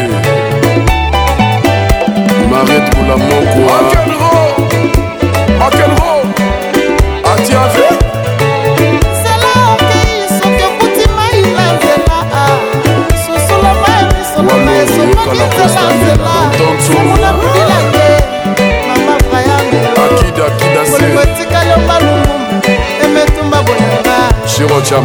[2.50, 3.39] maret bulamo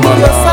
[0.02, 0.43] Ramala.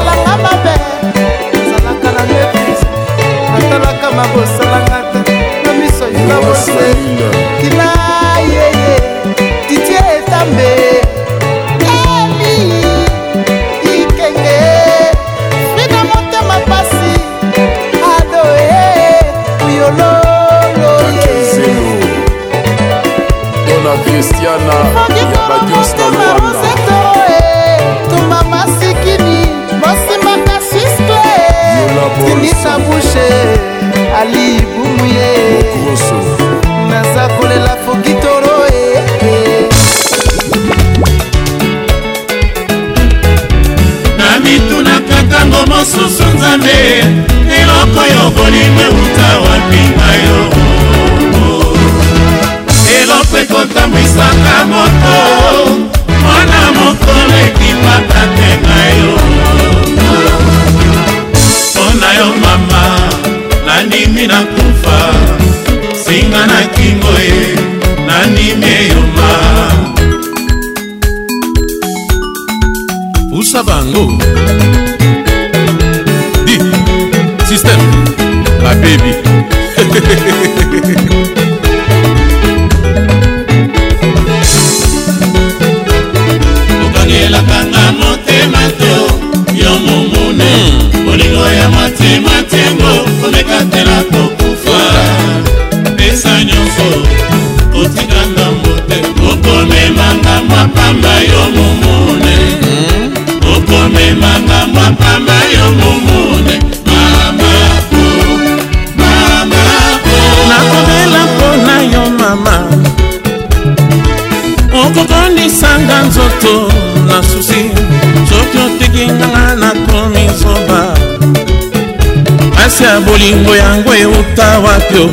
[123.21, 125.09] bolingo yango euta wapio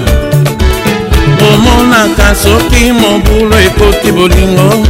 [1.53, 4.87] omonaka soki mobulu ekoti bolingo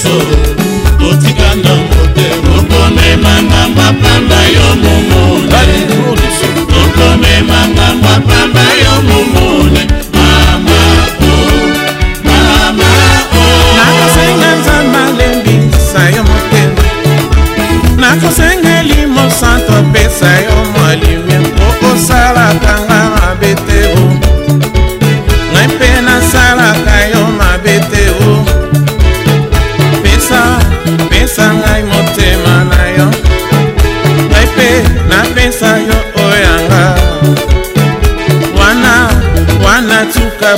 [0.06, 0.35] sou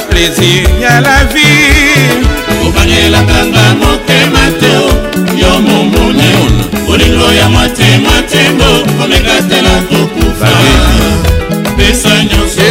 [0.04, 2.18] plaisir ya la vie
[2.66, 4.72] obangelakanga motema te
[5.40, 6.30] yo momune
[6.86, 10.50] bolingo ya motema tembo komekatela kokufa
[11.76, 12.70] pesa nyonso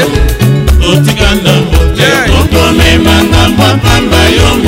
[0.93, 2.09] otika ndambo te
[2.41, 4.66] okomemanga mwa pamba yo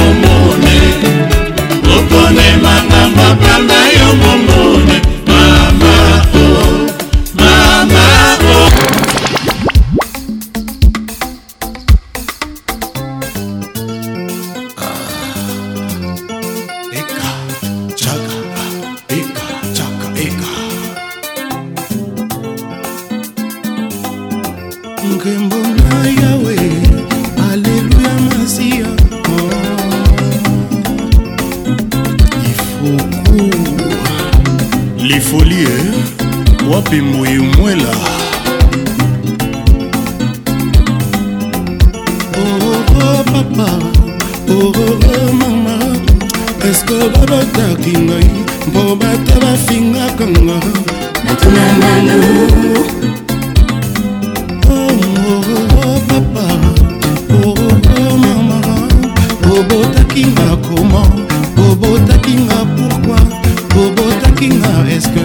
[64.39, 65.21] nayokinga eske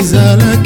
[0.00, 0.57] ezalaki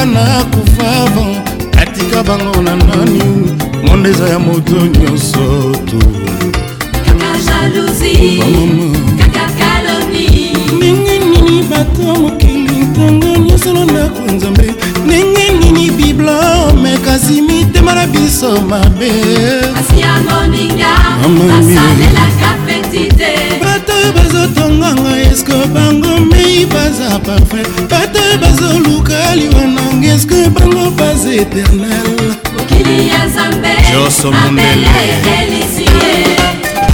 [0.01, 3.19] ata nakufa avant natika bango na nani
[3.85, 5.99] monde eza ya moto nyonso tu
[10.71, 14.73] ndenge nini bato mokili ntango nyonso londako nzambe
[15.05, 19.11] ndenge nini biblome kasi mitema na biso mabe
[23.61, 29.80] bato bazotonganga eske bango mei baza parfait bato bazoluka liwana
[30.63, 31.91] bongo pas éternel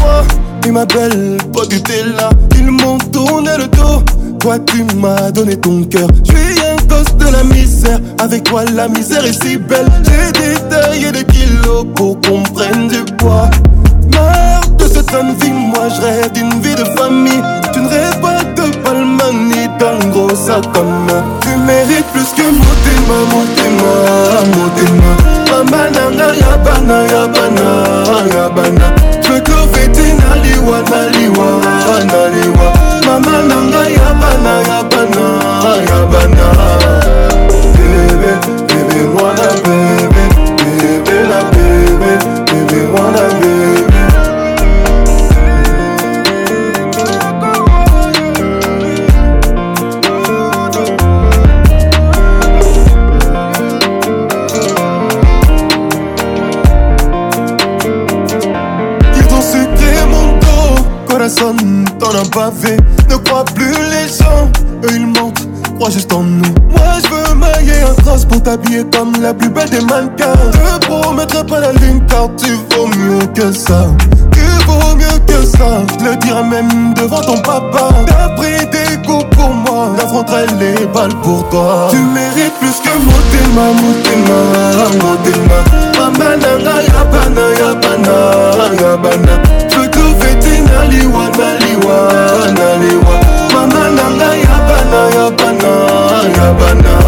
[0.01, 0.25] oh,
[0.65, 1.77] Il m'appelle, pas du
[2.17, 4.03] là Ils m'ont tourné le dos
[4.39, 8.63] Toi tu m'as donné ton cœur Je suis un gosse de la misère Avec toi
[8.73, 13.49] la misère est si belle J'ai détaillé des kilos pour qu'on prenne du poids
[14.13, 17.41] Merde de cette fin de vie Moi je rêve d'une vie de famille
[19.79, 23.91] kango sakama tu mérite plus que motema motema
[24.55, 25.09] motema
[25.51, 27.69] mama nanga ya bana ya bana
[28.35, 28.85] ya bana
[29.23, 31.49] trekofete naliwa naliwa
[32.11, 32.67] naliwa
[33.05, 35.25] mama nanga ya bana ya bana
[35.89, 36.47] ya bana
[37.75, 38.31] bebe
[38.67, 39.76] bebe mwana be
[63.09, 64.45] Ne crois plus les gens,
[64.83, 65.47] eux ils mentent,
[65.79, 66.43] crois juste en nous.
[66.69, 70.35] Moi je veux mailler un cross pour t'habiller comme la plus belle des mannequins.
[70.53, 73.87] Je promettrai pas la ligne car tu vaux mieux que ça.
[74.33, 77.89] Tu vaux mieux que ça, je le dirai même devant ton papa.
[78.05, 81.87] T'as pris des coups pour moi, j'affronterai les balles pour toi.
[81.89, 83.17] Tu mérites plus que mon
[83.55, 89.56] Ma Mon Mamana, yabana, yabana, yabana.
[90.77, 92.11] naliwa naliwa
[92.51, 93.21] naliwa
[93.53, 95.73] mama na ngai ya bana ya bana
[96.37, 97.06] ya bana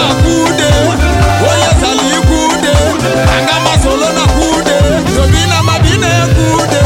[1.49, 2.77] oyo ezali kude
[3.29, 4.79] nanga masolo na kude
[5.17, 6.85] lobi na mabine kude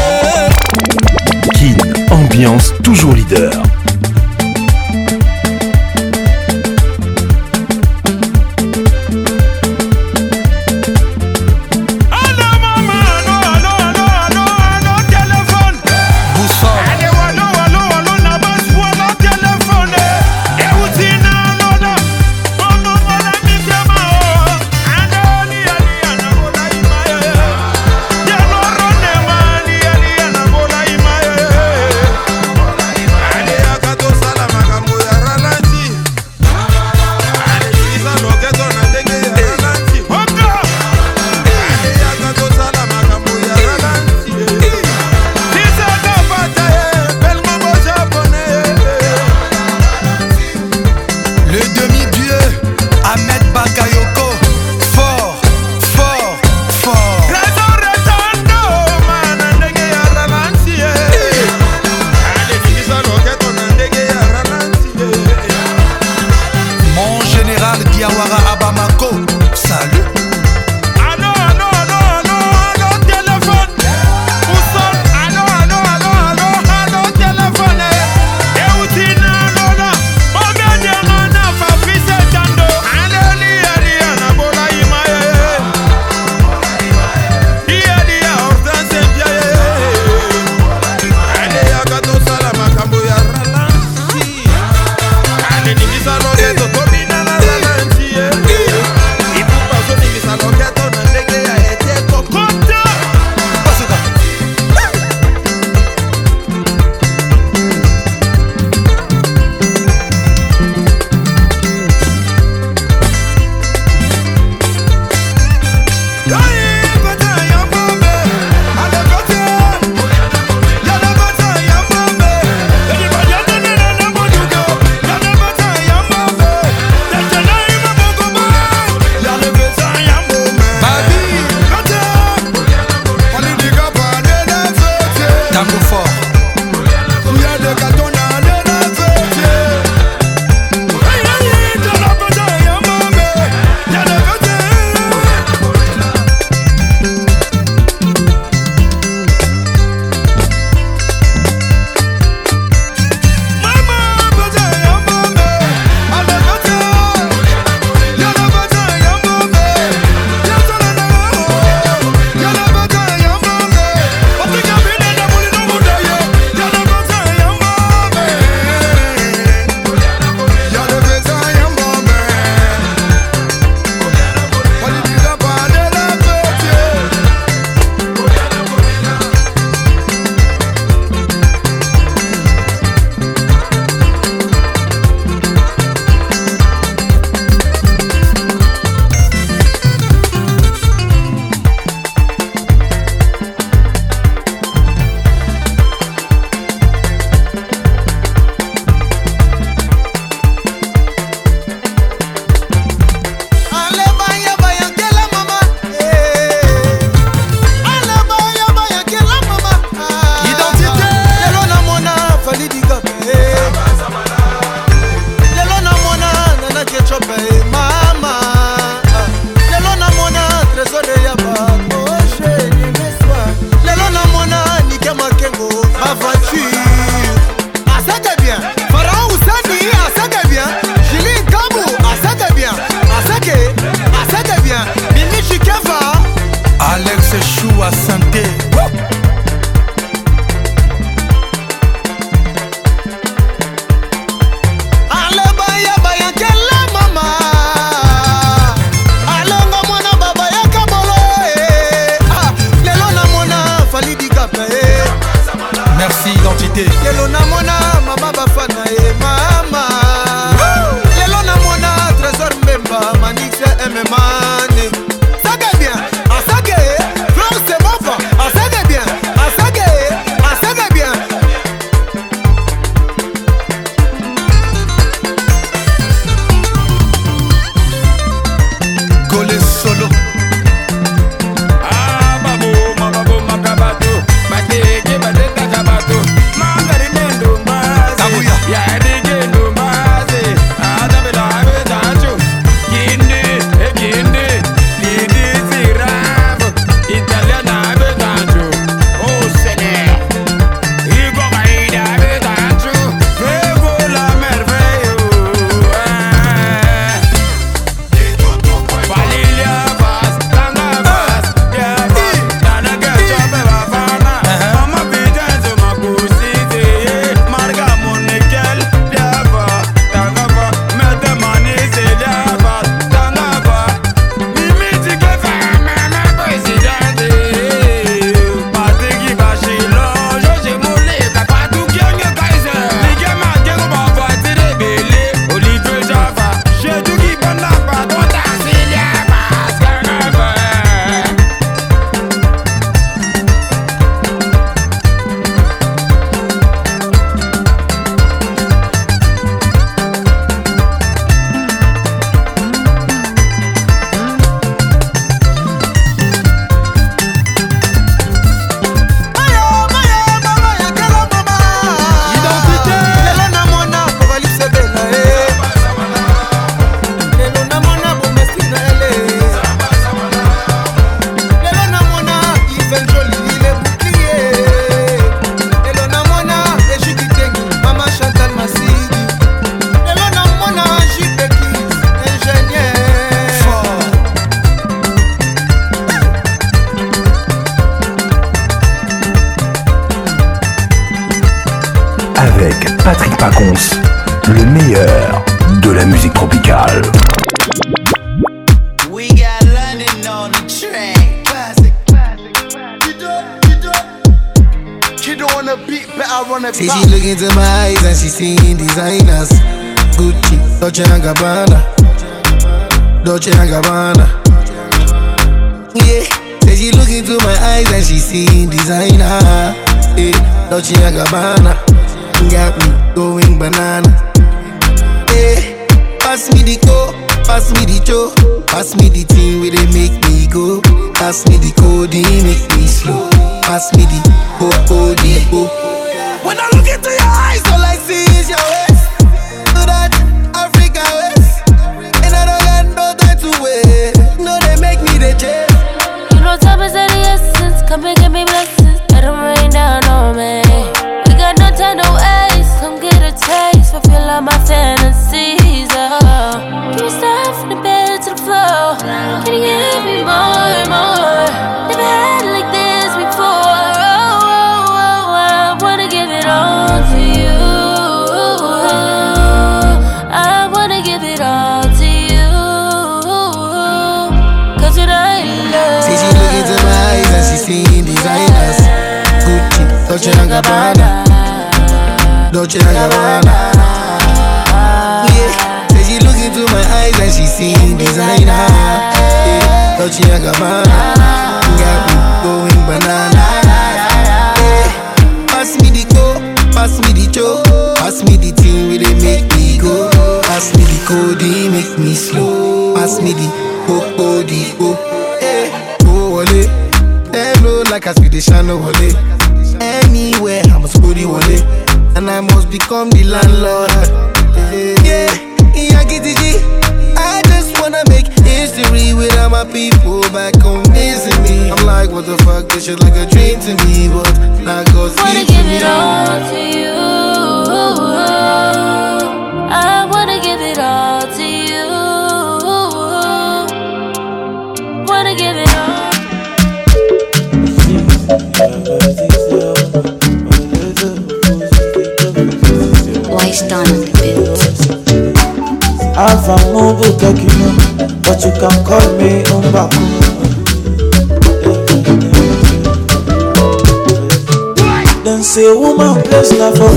[1.57, 1.77] kin
[2.13, 3.72] ambiance toujours leader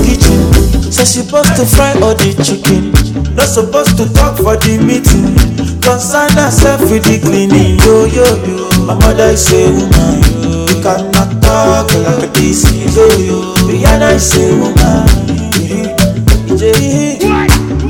[0.01, 2.91] kitchen say she supposed to fry all the chicken
[3.35, 5.33] Not supposed to talk for the meeting
[5.81, 10.19] concern herself with the cleaning yo yo yo my mother is a woman
[10.67, 13.37] you cannot talk like this yo yo
[13.69, 15.05] rihanna is a woman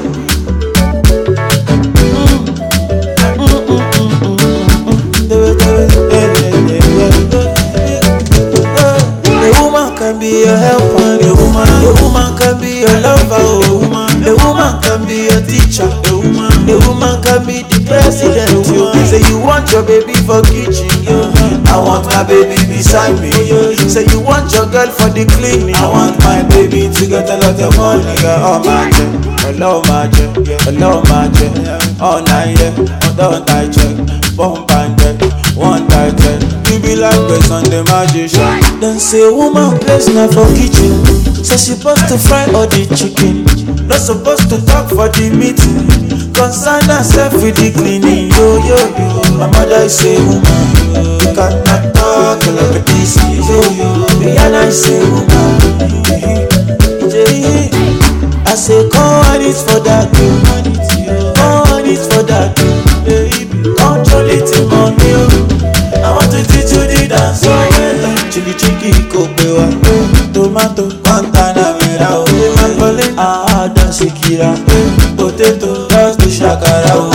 [10.43, 11.11] be your helper.
[11.23, 13.39] A woman, a woman can be your lover.
[13.39, 15.87] A oh, woman, a woman can be your teacher.
[15.87, 18.51] A woman, a woman can be the president.
[18.75, 20.91] Oh, you say you want your baby for kitchen.
[21.71, 23.31] I want my baby beside me.
[23.55, 25.77] Oh, say you want your girl for the clinic.
[25.79, 28.05] I want my baby to get a lot of money.
[28.43, 29.13] Oh my God.
[29.43, 30.07] Hello, my
[30.63, 31.27] hello, my
[32.01, 35.42] all night, yeah, all night check, bomb and check.
[35.57, 36.41] one titan
[36.73, 40.93] you be like person the magician dem say woman place na for kitchen
[41.45, 43.45] so she suppose to fry all the chicken
[43.87, 45.83] no suppose to talk for the meeting
[46.33, 50.65] concern herself with the cleaning yo yo yo my mother say woman
[51.21, 53.89] you cannot talk like this yo yo
[54.21, 56.01] me and i say woman
[58.45, 61.33] I say, come on it for that girl.
[61.35, 62.92] Come on it for that girl.
[64.25, 65.33] little money o oh.
[66.03, 69.67] I want to teach you the dance so oh, well chiki chiki kò pé wa
[69.67, 70.29] eh.
[70.35, 73.25] tomato kọ́ńtàna mẹ́ra o oh, Magbọ́lé eh.
[73.27, 74.89] àádọ́ ah, sí kíra eh.
[75.17, 77.09] potato just to ṣàkàrà o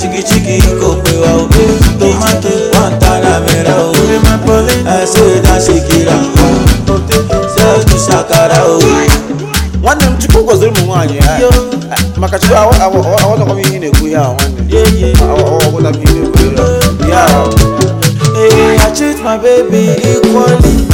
[0.00, 1.42] Chiki chiki kò pé wa o
[2.00, 3.90] tomato kọ́ńtàna mẹ́ra o
[4.26, 6.16] Magbọ́lé ẹ̀sọ́ ìdá sí kíra
[6.86, 8.78] potato just to ṣàkàrà o.
[9.90, 11.50] nwanne m chukwu gọziri ụmụ nwaanyị ya
[12.20, 16.04] maka chukwu aghọtakwa m ihe na-ekwu ihe ahụ nwanne
[18.82, 20.86] I treat my baby equally.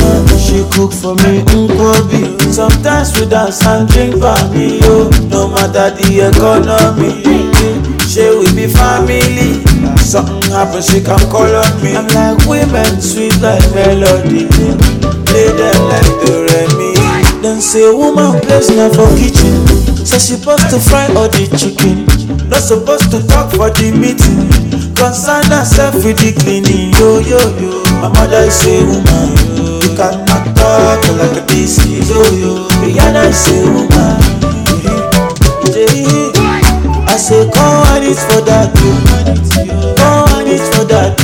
[0.42, 2.22] She cook for me nkwobi.
[2.52, 4.80] Sometimes we dance and drink for family,
[5.30, 7.12] no matter the economy.
[8.10, 9.62] She will be family.
[10.00, 11.94] Something happen, she can call on me.
[11.94, 14.48] I'm like women, sweet like melody.
[15.28, 16.95] Play them like the remedy.
[17.46, 19.54] Dem say woman place na for kitchen
[20.02, 22.02] Say she supposed to fry all the chicken
[22.50, 24.50] Not supposed to talk for the meeting
[24.98, 29.30] Concern herself with the cleaning Yo yo yo My mother say woman
[29.78, 34.18] You cannot talk like a this Yo yo Rihanna say woman
[34.82, 35.70] yo,
[37.06, 38.90] I say come on it for that yo.
[39.94, 41.14] Come on it for that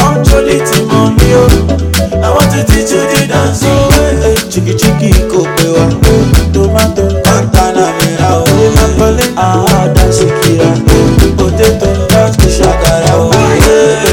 [0.00, 1.44] Control it in money yo.
[1.44, 2.24] Oh.
[2.24, 3.68] I want to teach you the dance yo.
[3.68, 4.03] Oh.
[4.54, 5.86] chiki chiki kopewa
[6.52, 8.30] tomato watanamera
[8.74, 10.70] mapale ahada sikira
[11.36, 13.28] potato ndakushagara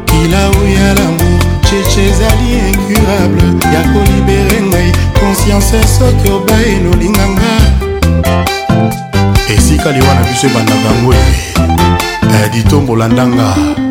[0.06, 7.56] kilau ya lamour cheche ezali incurable ya kolibere ngai konsiance soki obaye nolinganga
[9.56, 11.18] esika liwana biso ebandaka ngwe
[12.46, 13.12] editombola eh.
[13.12, 13.89] eh, ndanga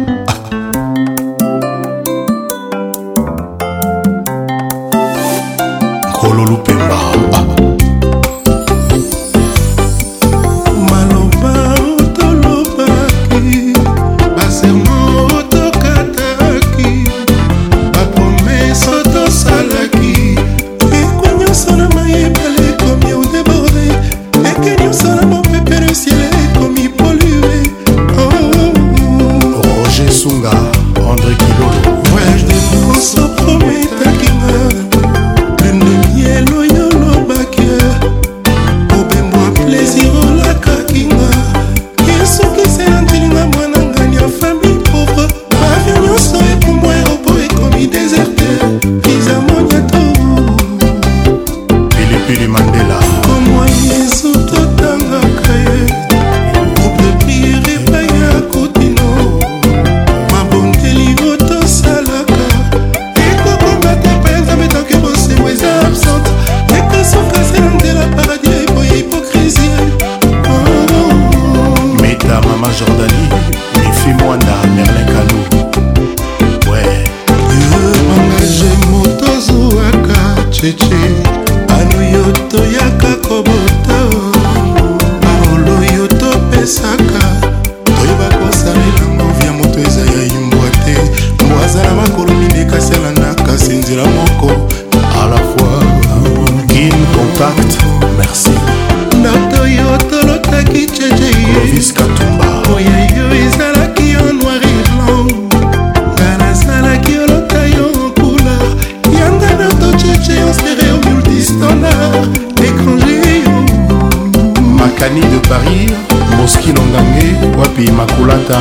[114.99, 115.91] cani de paris
[116.37, 117.27] boski nongange
[117.59, 118.59] wapi makulata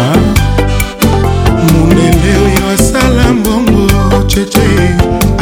[1.70, 4.68] mondendele asala mbongo cheche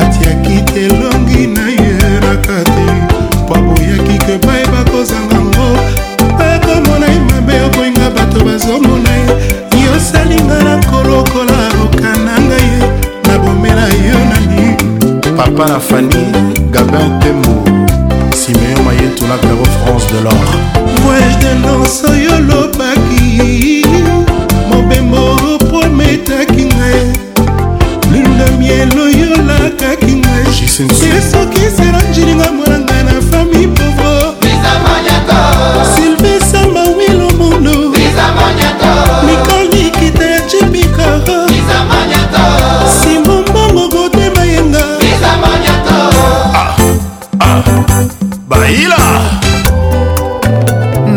[0.03, 1.91] atiaki telongi na ye
[2.23, 2.87] na kati
[3.43, 5.67] mpo boyaki ke bai bakozanga ngo
[6.39, 9.25] bakomona ye mabe okoinga bato bazomona ye
[9.85, 12.81] yosalinga na kolokola okana ngai ye
[13.27, 14.63] na bomela yo nani
[15.37, 16.24] papa na fani
[21.85, 22.64] nyonso yolo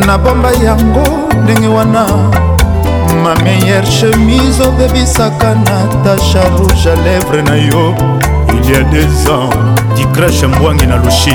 [0.08, 1.02] nabomba yango
[1.42, 2.02] ndenge wana
[3.22, 7.84] ma meilleure chemise obebisaka natasha rouge à lèvre na yo
[8.54, 9.50] il y a des ans
[9.96, 11.34] dikrashe mbwangi na lushi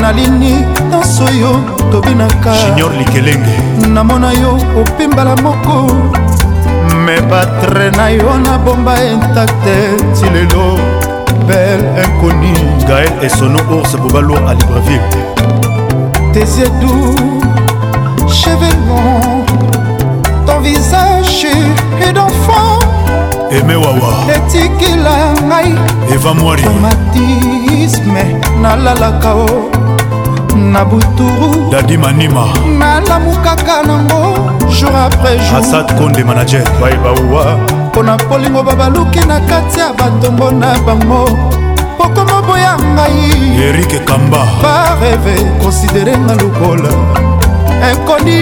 [0.00, 0.54] nalini
[0.90, 1.52] nyonso yo
[1.92, 3.54] tobinaka junior likelenge
[3.94, 5.76] namona yo opimbala moko
[7.04, 9.76] me batre na yo nabomba intakte
[10.16, 10.66] ti lelo
[11.46, 12.52] bel inconi
[12.88, 15.27] gael esono ours bobalour à libreville
[16.38, 17.16] tes yeux doux,
[18.30, 19.44] cheveux longs,
[20.46, 21.46] ton visage
[22.00, 22.78] et d'enfant.
[23.50, 24.14] Aimé Wawa.
[24.36, 25.16] Etikila
[25.48, 25.74] ngai.
[26.14, 26.62] Eva Mwari.
[26.62, 28.22] Traumatisme
[28.62, 29.70] nalalaka o
[30.56, 31.70] na buturu.
[31.72, 32.44] Dadi Manima.
[32.78, 35.56] Nalamukaka nango jour après jour.
[35.58, 36.62] Assad Konde manager.
[36.80, 37.58] Bye Bawa.
[37.88, 41.26] Mpona polingo babaluki na kati ya batombo na bango.
[41.98, 43.30] okokoma boya ngai
[43.68, 46.92] erike kamba bareve konsidere nga lokola
[47.90, 48.38] inkoni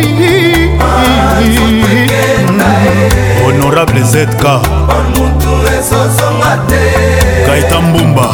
[3.44, 4.44] honorable zk
[7.46, 8.28] kaita mbumba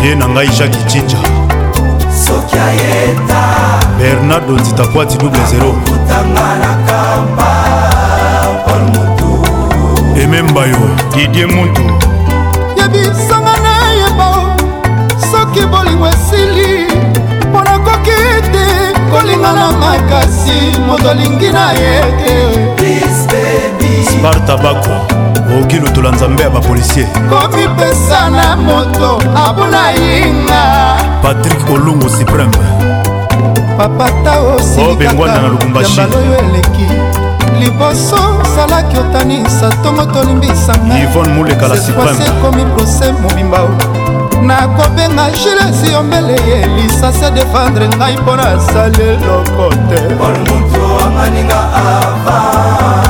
[0.00, 1.18] vie na ngai jacki cinja
[2.24, 3.40] soki ayeta
[3.98, 5.70] bernardo nzitakwati double zero
[10.22, 10.78] emembayo
[11.14, 11.82] didie mutu
[12.76, 14.56] yebisanga nayeba
[15.30, 16.86] soki bolingo esili
[17.50, 18.16] mpo nakoki
[18.52, 18.66] te
[19.10, 22.00] kolinga na makasi moto alingi na ye
[22.76, 23.00] te
[24.10, 24.94] sparta bako
[25.58, 30.62] okoki lotola nzambe ya bapolisier komipesa na moto abuna yinga
[31.22, 32.56] patrik olungu supreme
[33.78, 35.58] papata osilikaoyo
[36.38, 36.85] eleki
[37.60, 43.60] liboso ozalaki otanisa ntongo tolimbisangaaekomi prose mobimba
[44.48, 49.98] nakobenga gilesi yombele ye lisasi adefendre ngai mpo nasali eloko te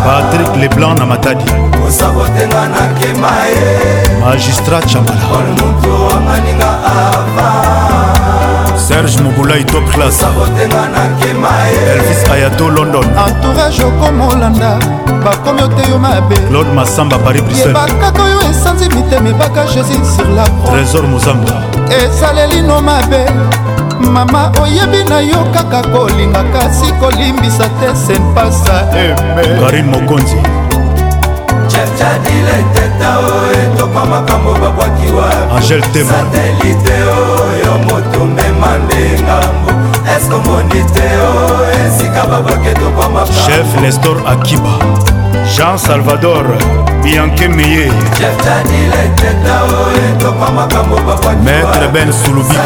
[0.07, 1.45] patrik leblanc na matadi
[1.81, 3.65] kosabotenga nakema ye
[4.21, 5.25] magistrat chambala
[8.79, 10.23] serge mobulai top class
[11.91, 14.71] elvis ayato london entourage okomolanda
[15.25, 21.05] bakomi oteyo mabe claude masamba paris briselebakaka oyo esanzi mitema ebaka jésus sur la trésor
[21.13, 21.57] mozamba
[22.05, 23.23] esalelino mabe
[24.15, 30.39] mama oyebi na yo kaka kolinga kasi kolimbisa te senpasa eme karine mokonzi
[31.99, 33.31] cadile teta o
[33.63, 35.09] etoka makambo babwaki
[35.55, 39.71] wasatelite oyo oh, moto mema nde ngambo
[40.17, 44.75] eske omoni te o oh, esika babwaki etoka makambo chef nestor akiba
[45.55, 46.45] jean salvador
[47.07, 47.89] bianke meye
[51.45, 52.57] maître ben sulubiko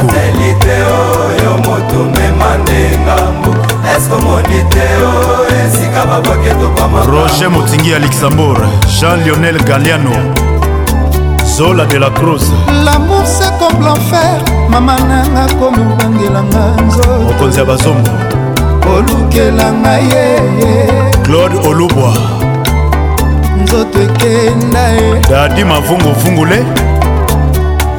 [7.10, 8.62] roger motingi ya luxembourg
[9.00, 10.10] jean lionel galiano
[11.56, 12.42] zola de la cruz
[12.84, 14.38] lamour c'est comme l'enfer
[14.70, 18.08] mama nanga komobangelanga nzoto mokonzi ya bazongo
[18.96, 20.40] olukela ngai ye
[21.24, 22.14] claude olubwa
[23.70, 26.58] nzoto ekenda ye dadi mavunguvungule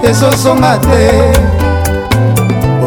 [0.09, 1.01] ezozonga te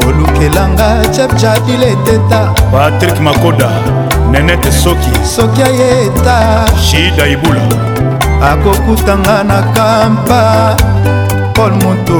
[0.06, 2.40] olukelanga chepchapile eteta
[2.72, 3.68] patrik makoda
[4.30, 6.36] nenete soki soki ayeta
[6.86, 7.62] shida ibula
[8.52, 10.42] akokutanga na kampa
[11.54, 12.18] paul moto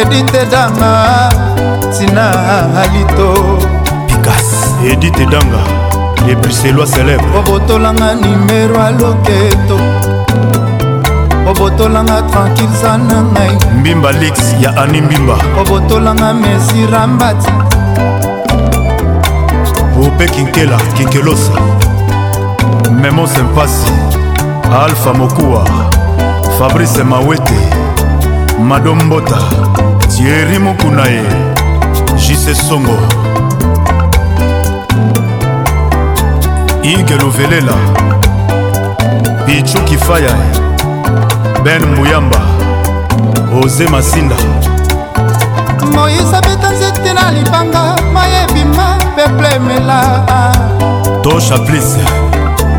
[0.00, 0.92] edite danga
[1.98, 2.26] tina
[2.82, 3.30] alito
[4.08, 4.48] pikas
[4.92, 5.85] edite danga
[6.28, 9.76] epuselwa célèbre obotolanga nimero aloketo
[11.50, 17.50] obotolanga tranquilza na ngai mbimba lix ya ani mbimba obotolanga mesi rambati
[20.06, 21.52] ope kinkela kinkelosa
[23.00, 23.90] memo sempasi
[24.84, 25.64] alpha mokuwa
[26.58, 27.58] fabrice mawete
[28.66, 29.38] madombota
[30.16, 31.22] tieri mokuna ye
[32.28, 32.96] jise songo
[36.92, 37.72] ige luvelela
[39.46, 40.30] pichu kifaya
[41.64, 42.38] ben muyamba
[43.64, 44.34] oze masinda
[45.94, 50.02] moise abeta nzete na libanga mayebima peplemela
[51.22, 51.96] tosha plis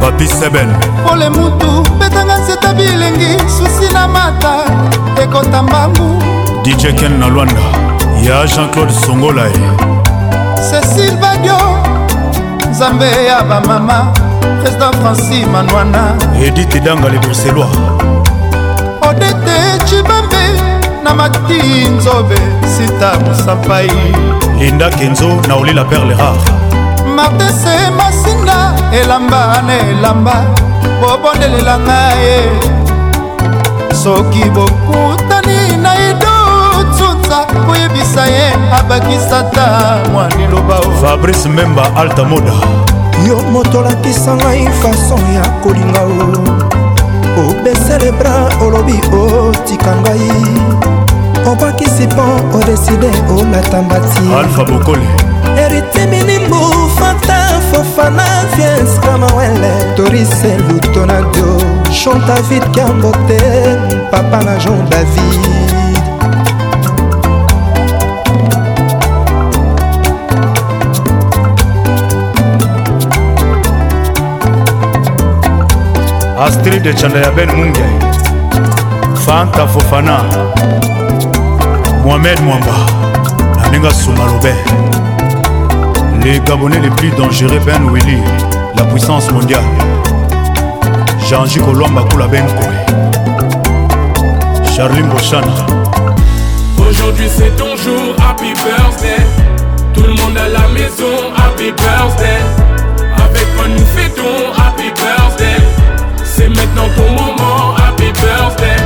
[0.01, 0.69] papi seben
[1.07, 1.69] pole mutu
[1.99, 4.53] betanga nzeta bilengi susi na mata
[5.23, 6.21] ekota mbangu
[6.63, 7.61] dj ken na lwanda
[8.23, 9.55] ya jean-claude songolae
[10.71, 11.76] cecil badio
[12.77, 14.13] nzambe ya bamama
[14.61, 16.13] président franci manwana
[16.45, 17.71] edite danga le bruxellois
[19.09, 20.43] odete cibambe
[21.03, 21.57] na mati
[21.95, 22.35] nzobe
[22.75, 23.89] sita mosapai
[24.59, 26.37] linda kenzo na olila perle rare
[27.15, 30.35] martese masinga elamba na elamba
[31.01, 32.39] bobondelelanga ye
[34.03, 35.26] soki bokuta
[37.87, 42.53] koyebisa ye abakisa ta mwa liloba fabrice memba alta moda
[43.27, 50.31] yo moto olakisa ngai fason ya kolinga o obesele bra olobi otika ngai
[51.51, 52.23] obakisi mpo
[52.57, 53.07] odeside
[53.37, 55.07] olata mbati alfa bokole
[55.63, 56.59] eritiminimbu
[56.99, 57.39] fata
[57.71, 58.23] fofana
[58.55, 61.47] fies kamawele torise lutonado
[62.03, 63.37] chonta vidkambote
[64.11, 65.86] papa na jean david
[76.39, 77.83] astrid de chanda ya ben munge
[79.25, 80.19] fanta fofana
[82.05, 82.73] mohamed mwamba
[83.61, 84.53] naninga suma lobe
[86.23, 88.17] les gabonais les plus dangereux ben weli
[88.77, 89.65] la puissance mondiale
[91.27, 92.73] jean-ji kolwamba kula ben koe
[94.75, 95.53] charlin bochana
[96.87, 99.25] aujourd'hui c'est ton jour happy birthday
[99.93, 102.41] tout le monde à la maison happy birthday
[103.25, 104.76] avec moi nous fêtons happy
[106.77, 108.77] dans ton moment, happy birthday.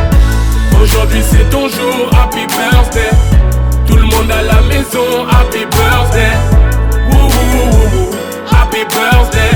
[0.82, 3.10] Aujourd'hui c'est ton jour, happy birthday.
[3.86, 5.08] Tout le monde à la maison,
[5.40, 6.34] happy birthday.
[8.50, 9.52] happy birthday.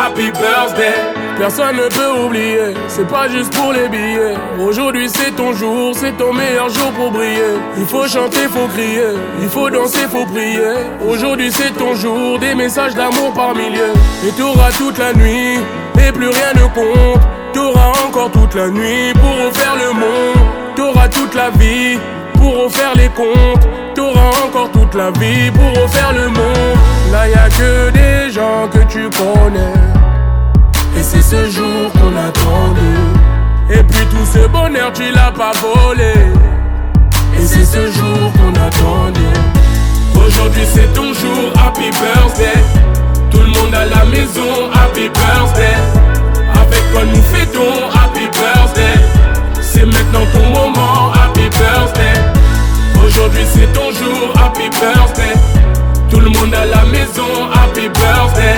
[0.00, 0.94] happy birthday.
[1.36, 4.36] Personne ne peut oublier, c'est pas juste pour les billets.
[4.60, 7.58] Aujourd'hui c'est ton jour, c'est ton meilleur jour pour briller.
[7.76, 9.08] Il faut chanter, faut crier,
[9.42, 10.62] il faut danser, faut prier.
[11.08, 13.92] Aujourd'hui c'est ton jour, des messages d'amour par milliers.
[14.26, 15.58] Et t'auras toute la nuit
[16.12, 17.22] plus rien ne compte.
[17.52, 20.46] T'auras encore toute la nuit pour refaire le monde.
[20.76, 21.98] T'auras toute la vie
[22.34, 23.68] pour refaire les comptes.
[23.94, 26.76] T'auras encore toute la vie pour refaire le monde.
[27.12, 29.60] Là y a que des gens que tu connais.
[30.98, 33.78] Et c'est ce jour qu'on attendait.
[33.78, 36.12] Et puis tout ce bonheur tu l'as pas volé.
[37.38, 39.20] Et c'est ce jour qu'on attendait.
[40.26, 42.93] Aujourd'hui c'est ton jour, happy birthday.
[43.34, 45.74] Tout le monde à la maison, happy birthday.
[46.54, 48.94] Avec quoi nous fêtons, happy birthday.
[49.60, 52.14] C'est maintenant ton moment, happy birthday.
[53.04, 55.34] Aujourd'hui c'est ton jour, happy birthday.
[56.10, 58.56] Tout le monde à la maison, happy birthday.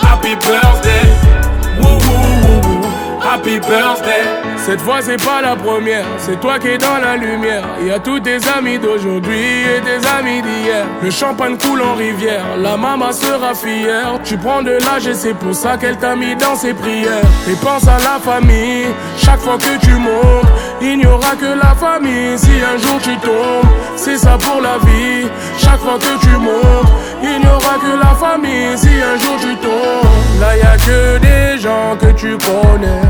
[0.00, 1.72] happy birthday.
[1.80, 4.51] Woo happy birthday.
[4.64, 7.64] Cette fois c'est pas la première, c'est toi qui es dans la lumière.
[7.80, 10.84] Il y a tous tes amis d'aujourd'hui et tes amis d'hier.
[11.02, 14.20] Le champagne coule en rivière, la maman sera fière.
[14.22, 17.24] Tu prends de l'âge et c'est pour ça qu'elle t'a mis dans ses prières.
[17.50, 18.86] Et pense à la famille,
[19.18, 20.46] chaque fois que tu montes,
[20.80, 22.38] il n'y aura que la famille.
[22.38, 25.26] Si un jour tu tombes, c'est ça pour la vie.
[25.58, 26.88] Chaque fois que tu montes,
[27.20, 28.78] il n'y aura que la famille.
[28.78, 33.02] Si un jour tu tombes, là y a que des gens que tu connais.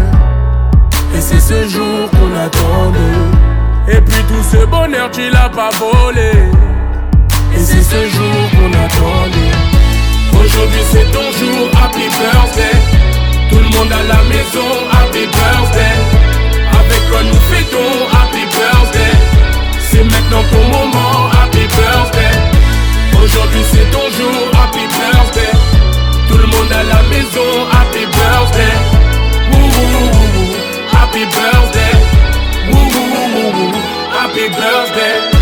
[1.17, 3.89] Et c'est ce jour qu'on attendait.
[3.97, 6.31] Et puis tout ce bonheur, tu l'as pas volé.
[7.55, 9.59] Et c'est ce jour qu'on attendait.
[10.41, 12.77] Aujourd'hui, c'est ton jour, happy birthday.
[13.51, 14.69] Tout le monde à la maison,
[15.03, 15.97] happy birthday.
[16.81, 19.15] Avec quoi nous fêtons, happy birthday.
[19.91, 22.35] C'est maintenant ton moment, happy birthday.
[23.23, 25.53] Aujourd'hui, c'est ton jour, happy birthday.
[26.29, 28.77] Tout le monde à la maison, happy birthday.
[29.53, 30.32] Ouh,
[31.15, 32.73] Happy birthday.
[32.73, 33.79] Woo woo woo woo woo.
[34.17, 35.42] Happy birthday.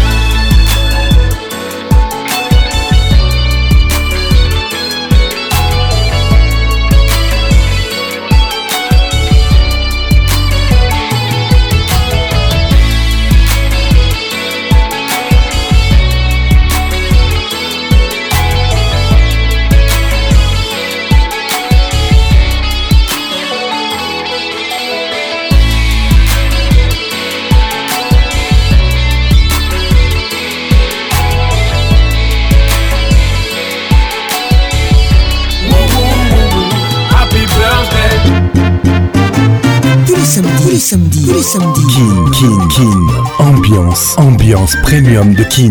[40.80, 43.10] Samedi, Kin, Kin, Kin.
[43.38, 45.70] Ambiance, ambiance premium de Kin.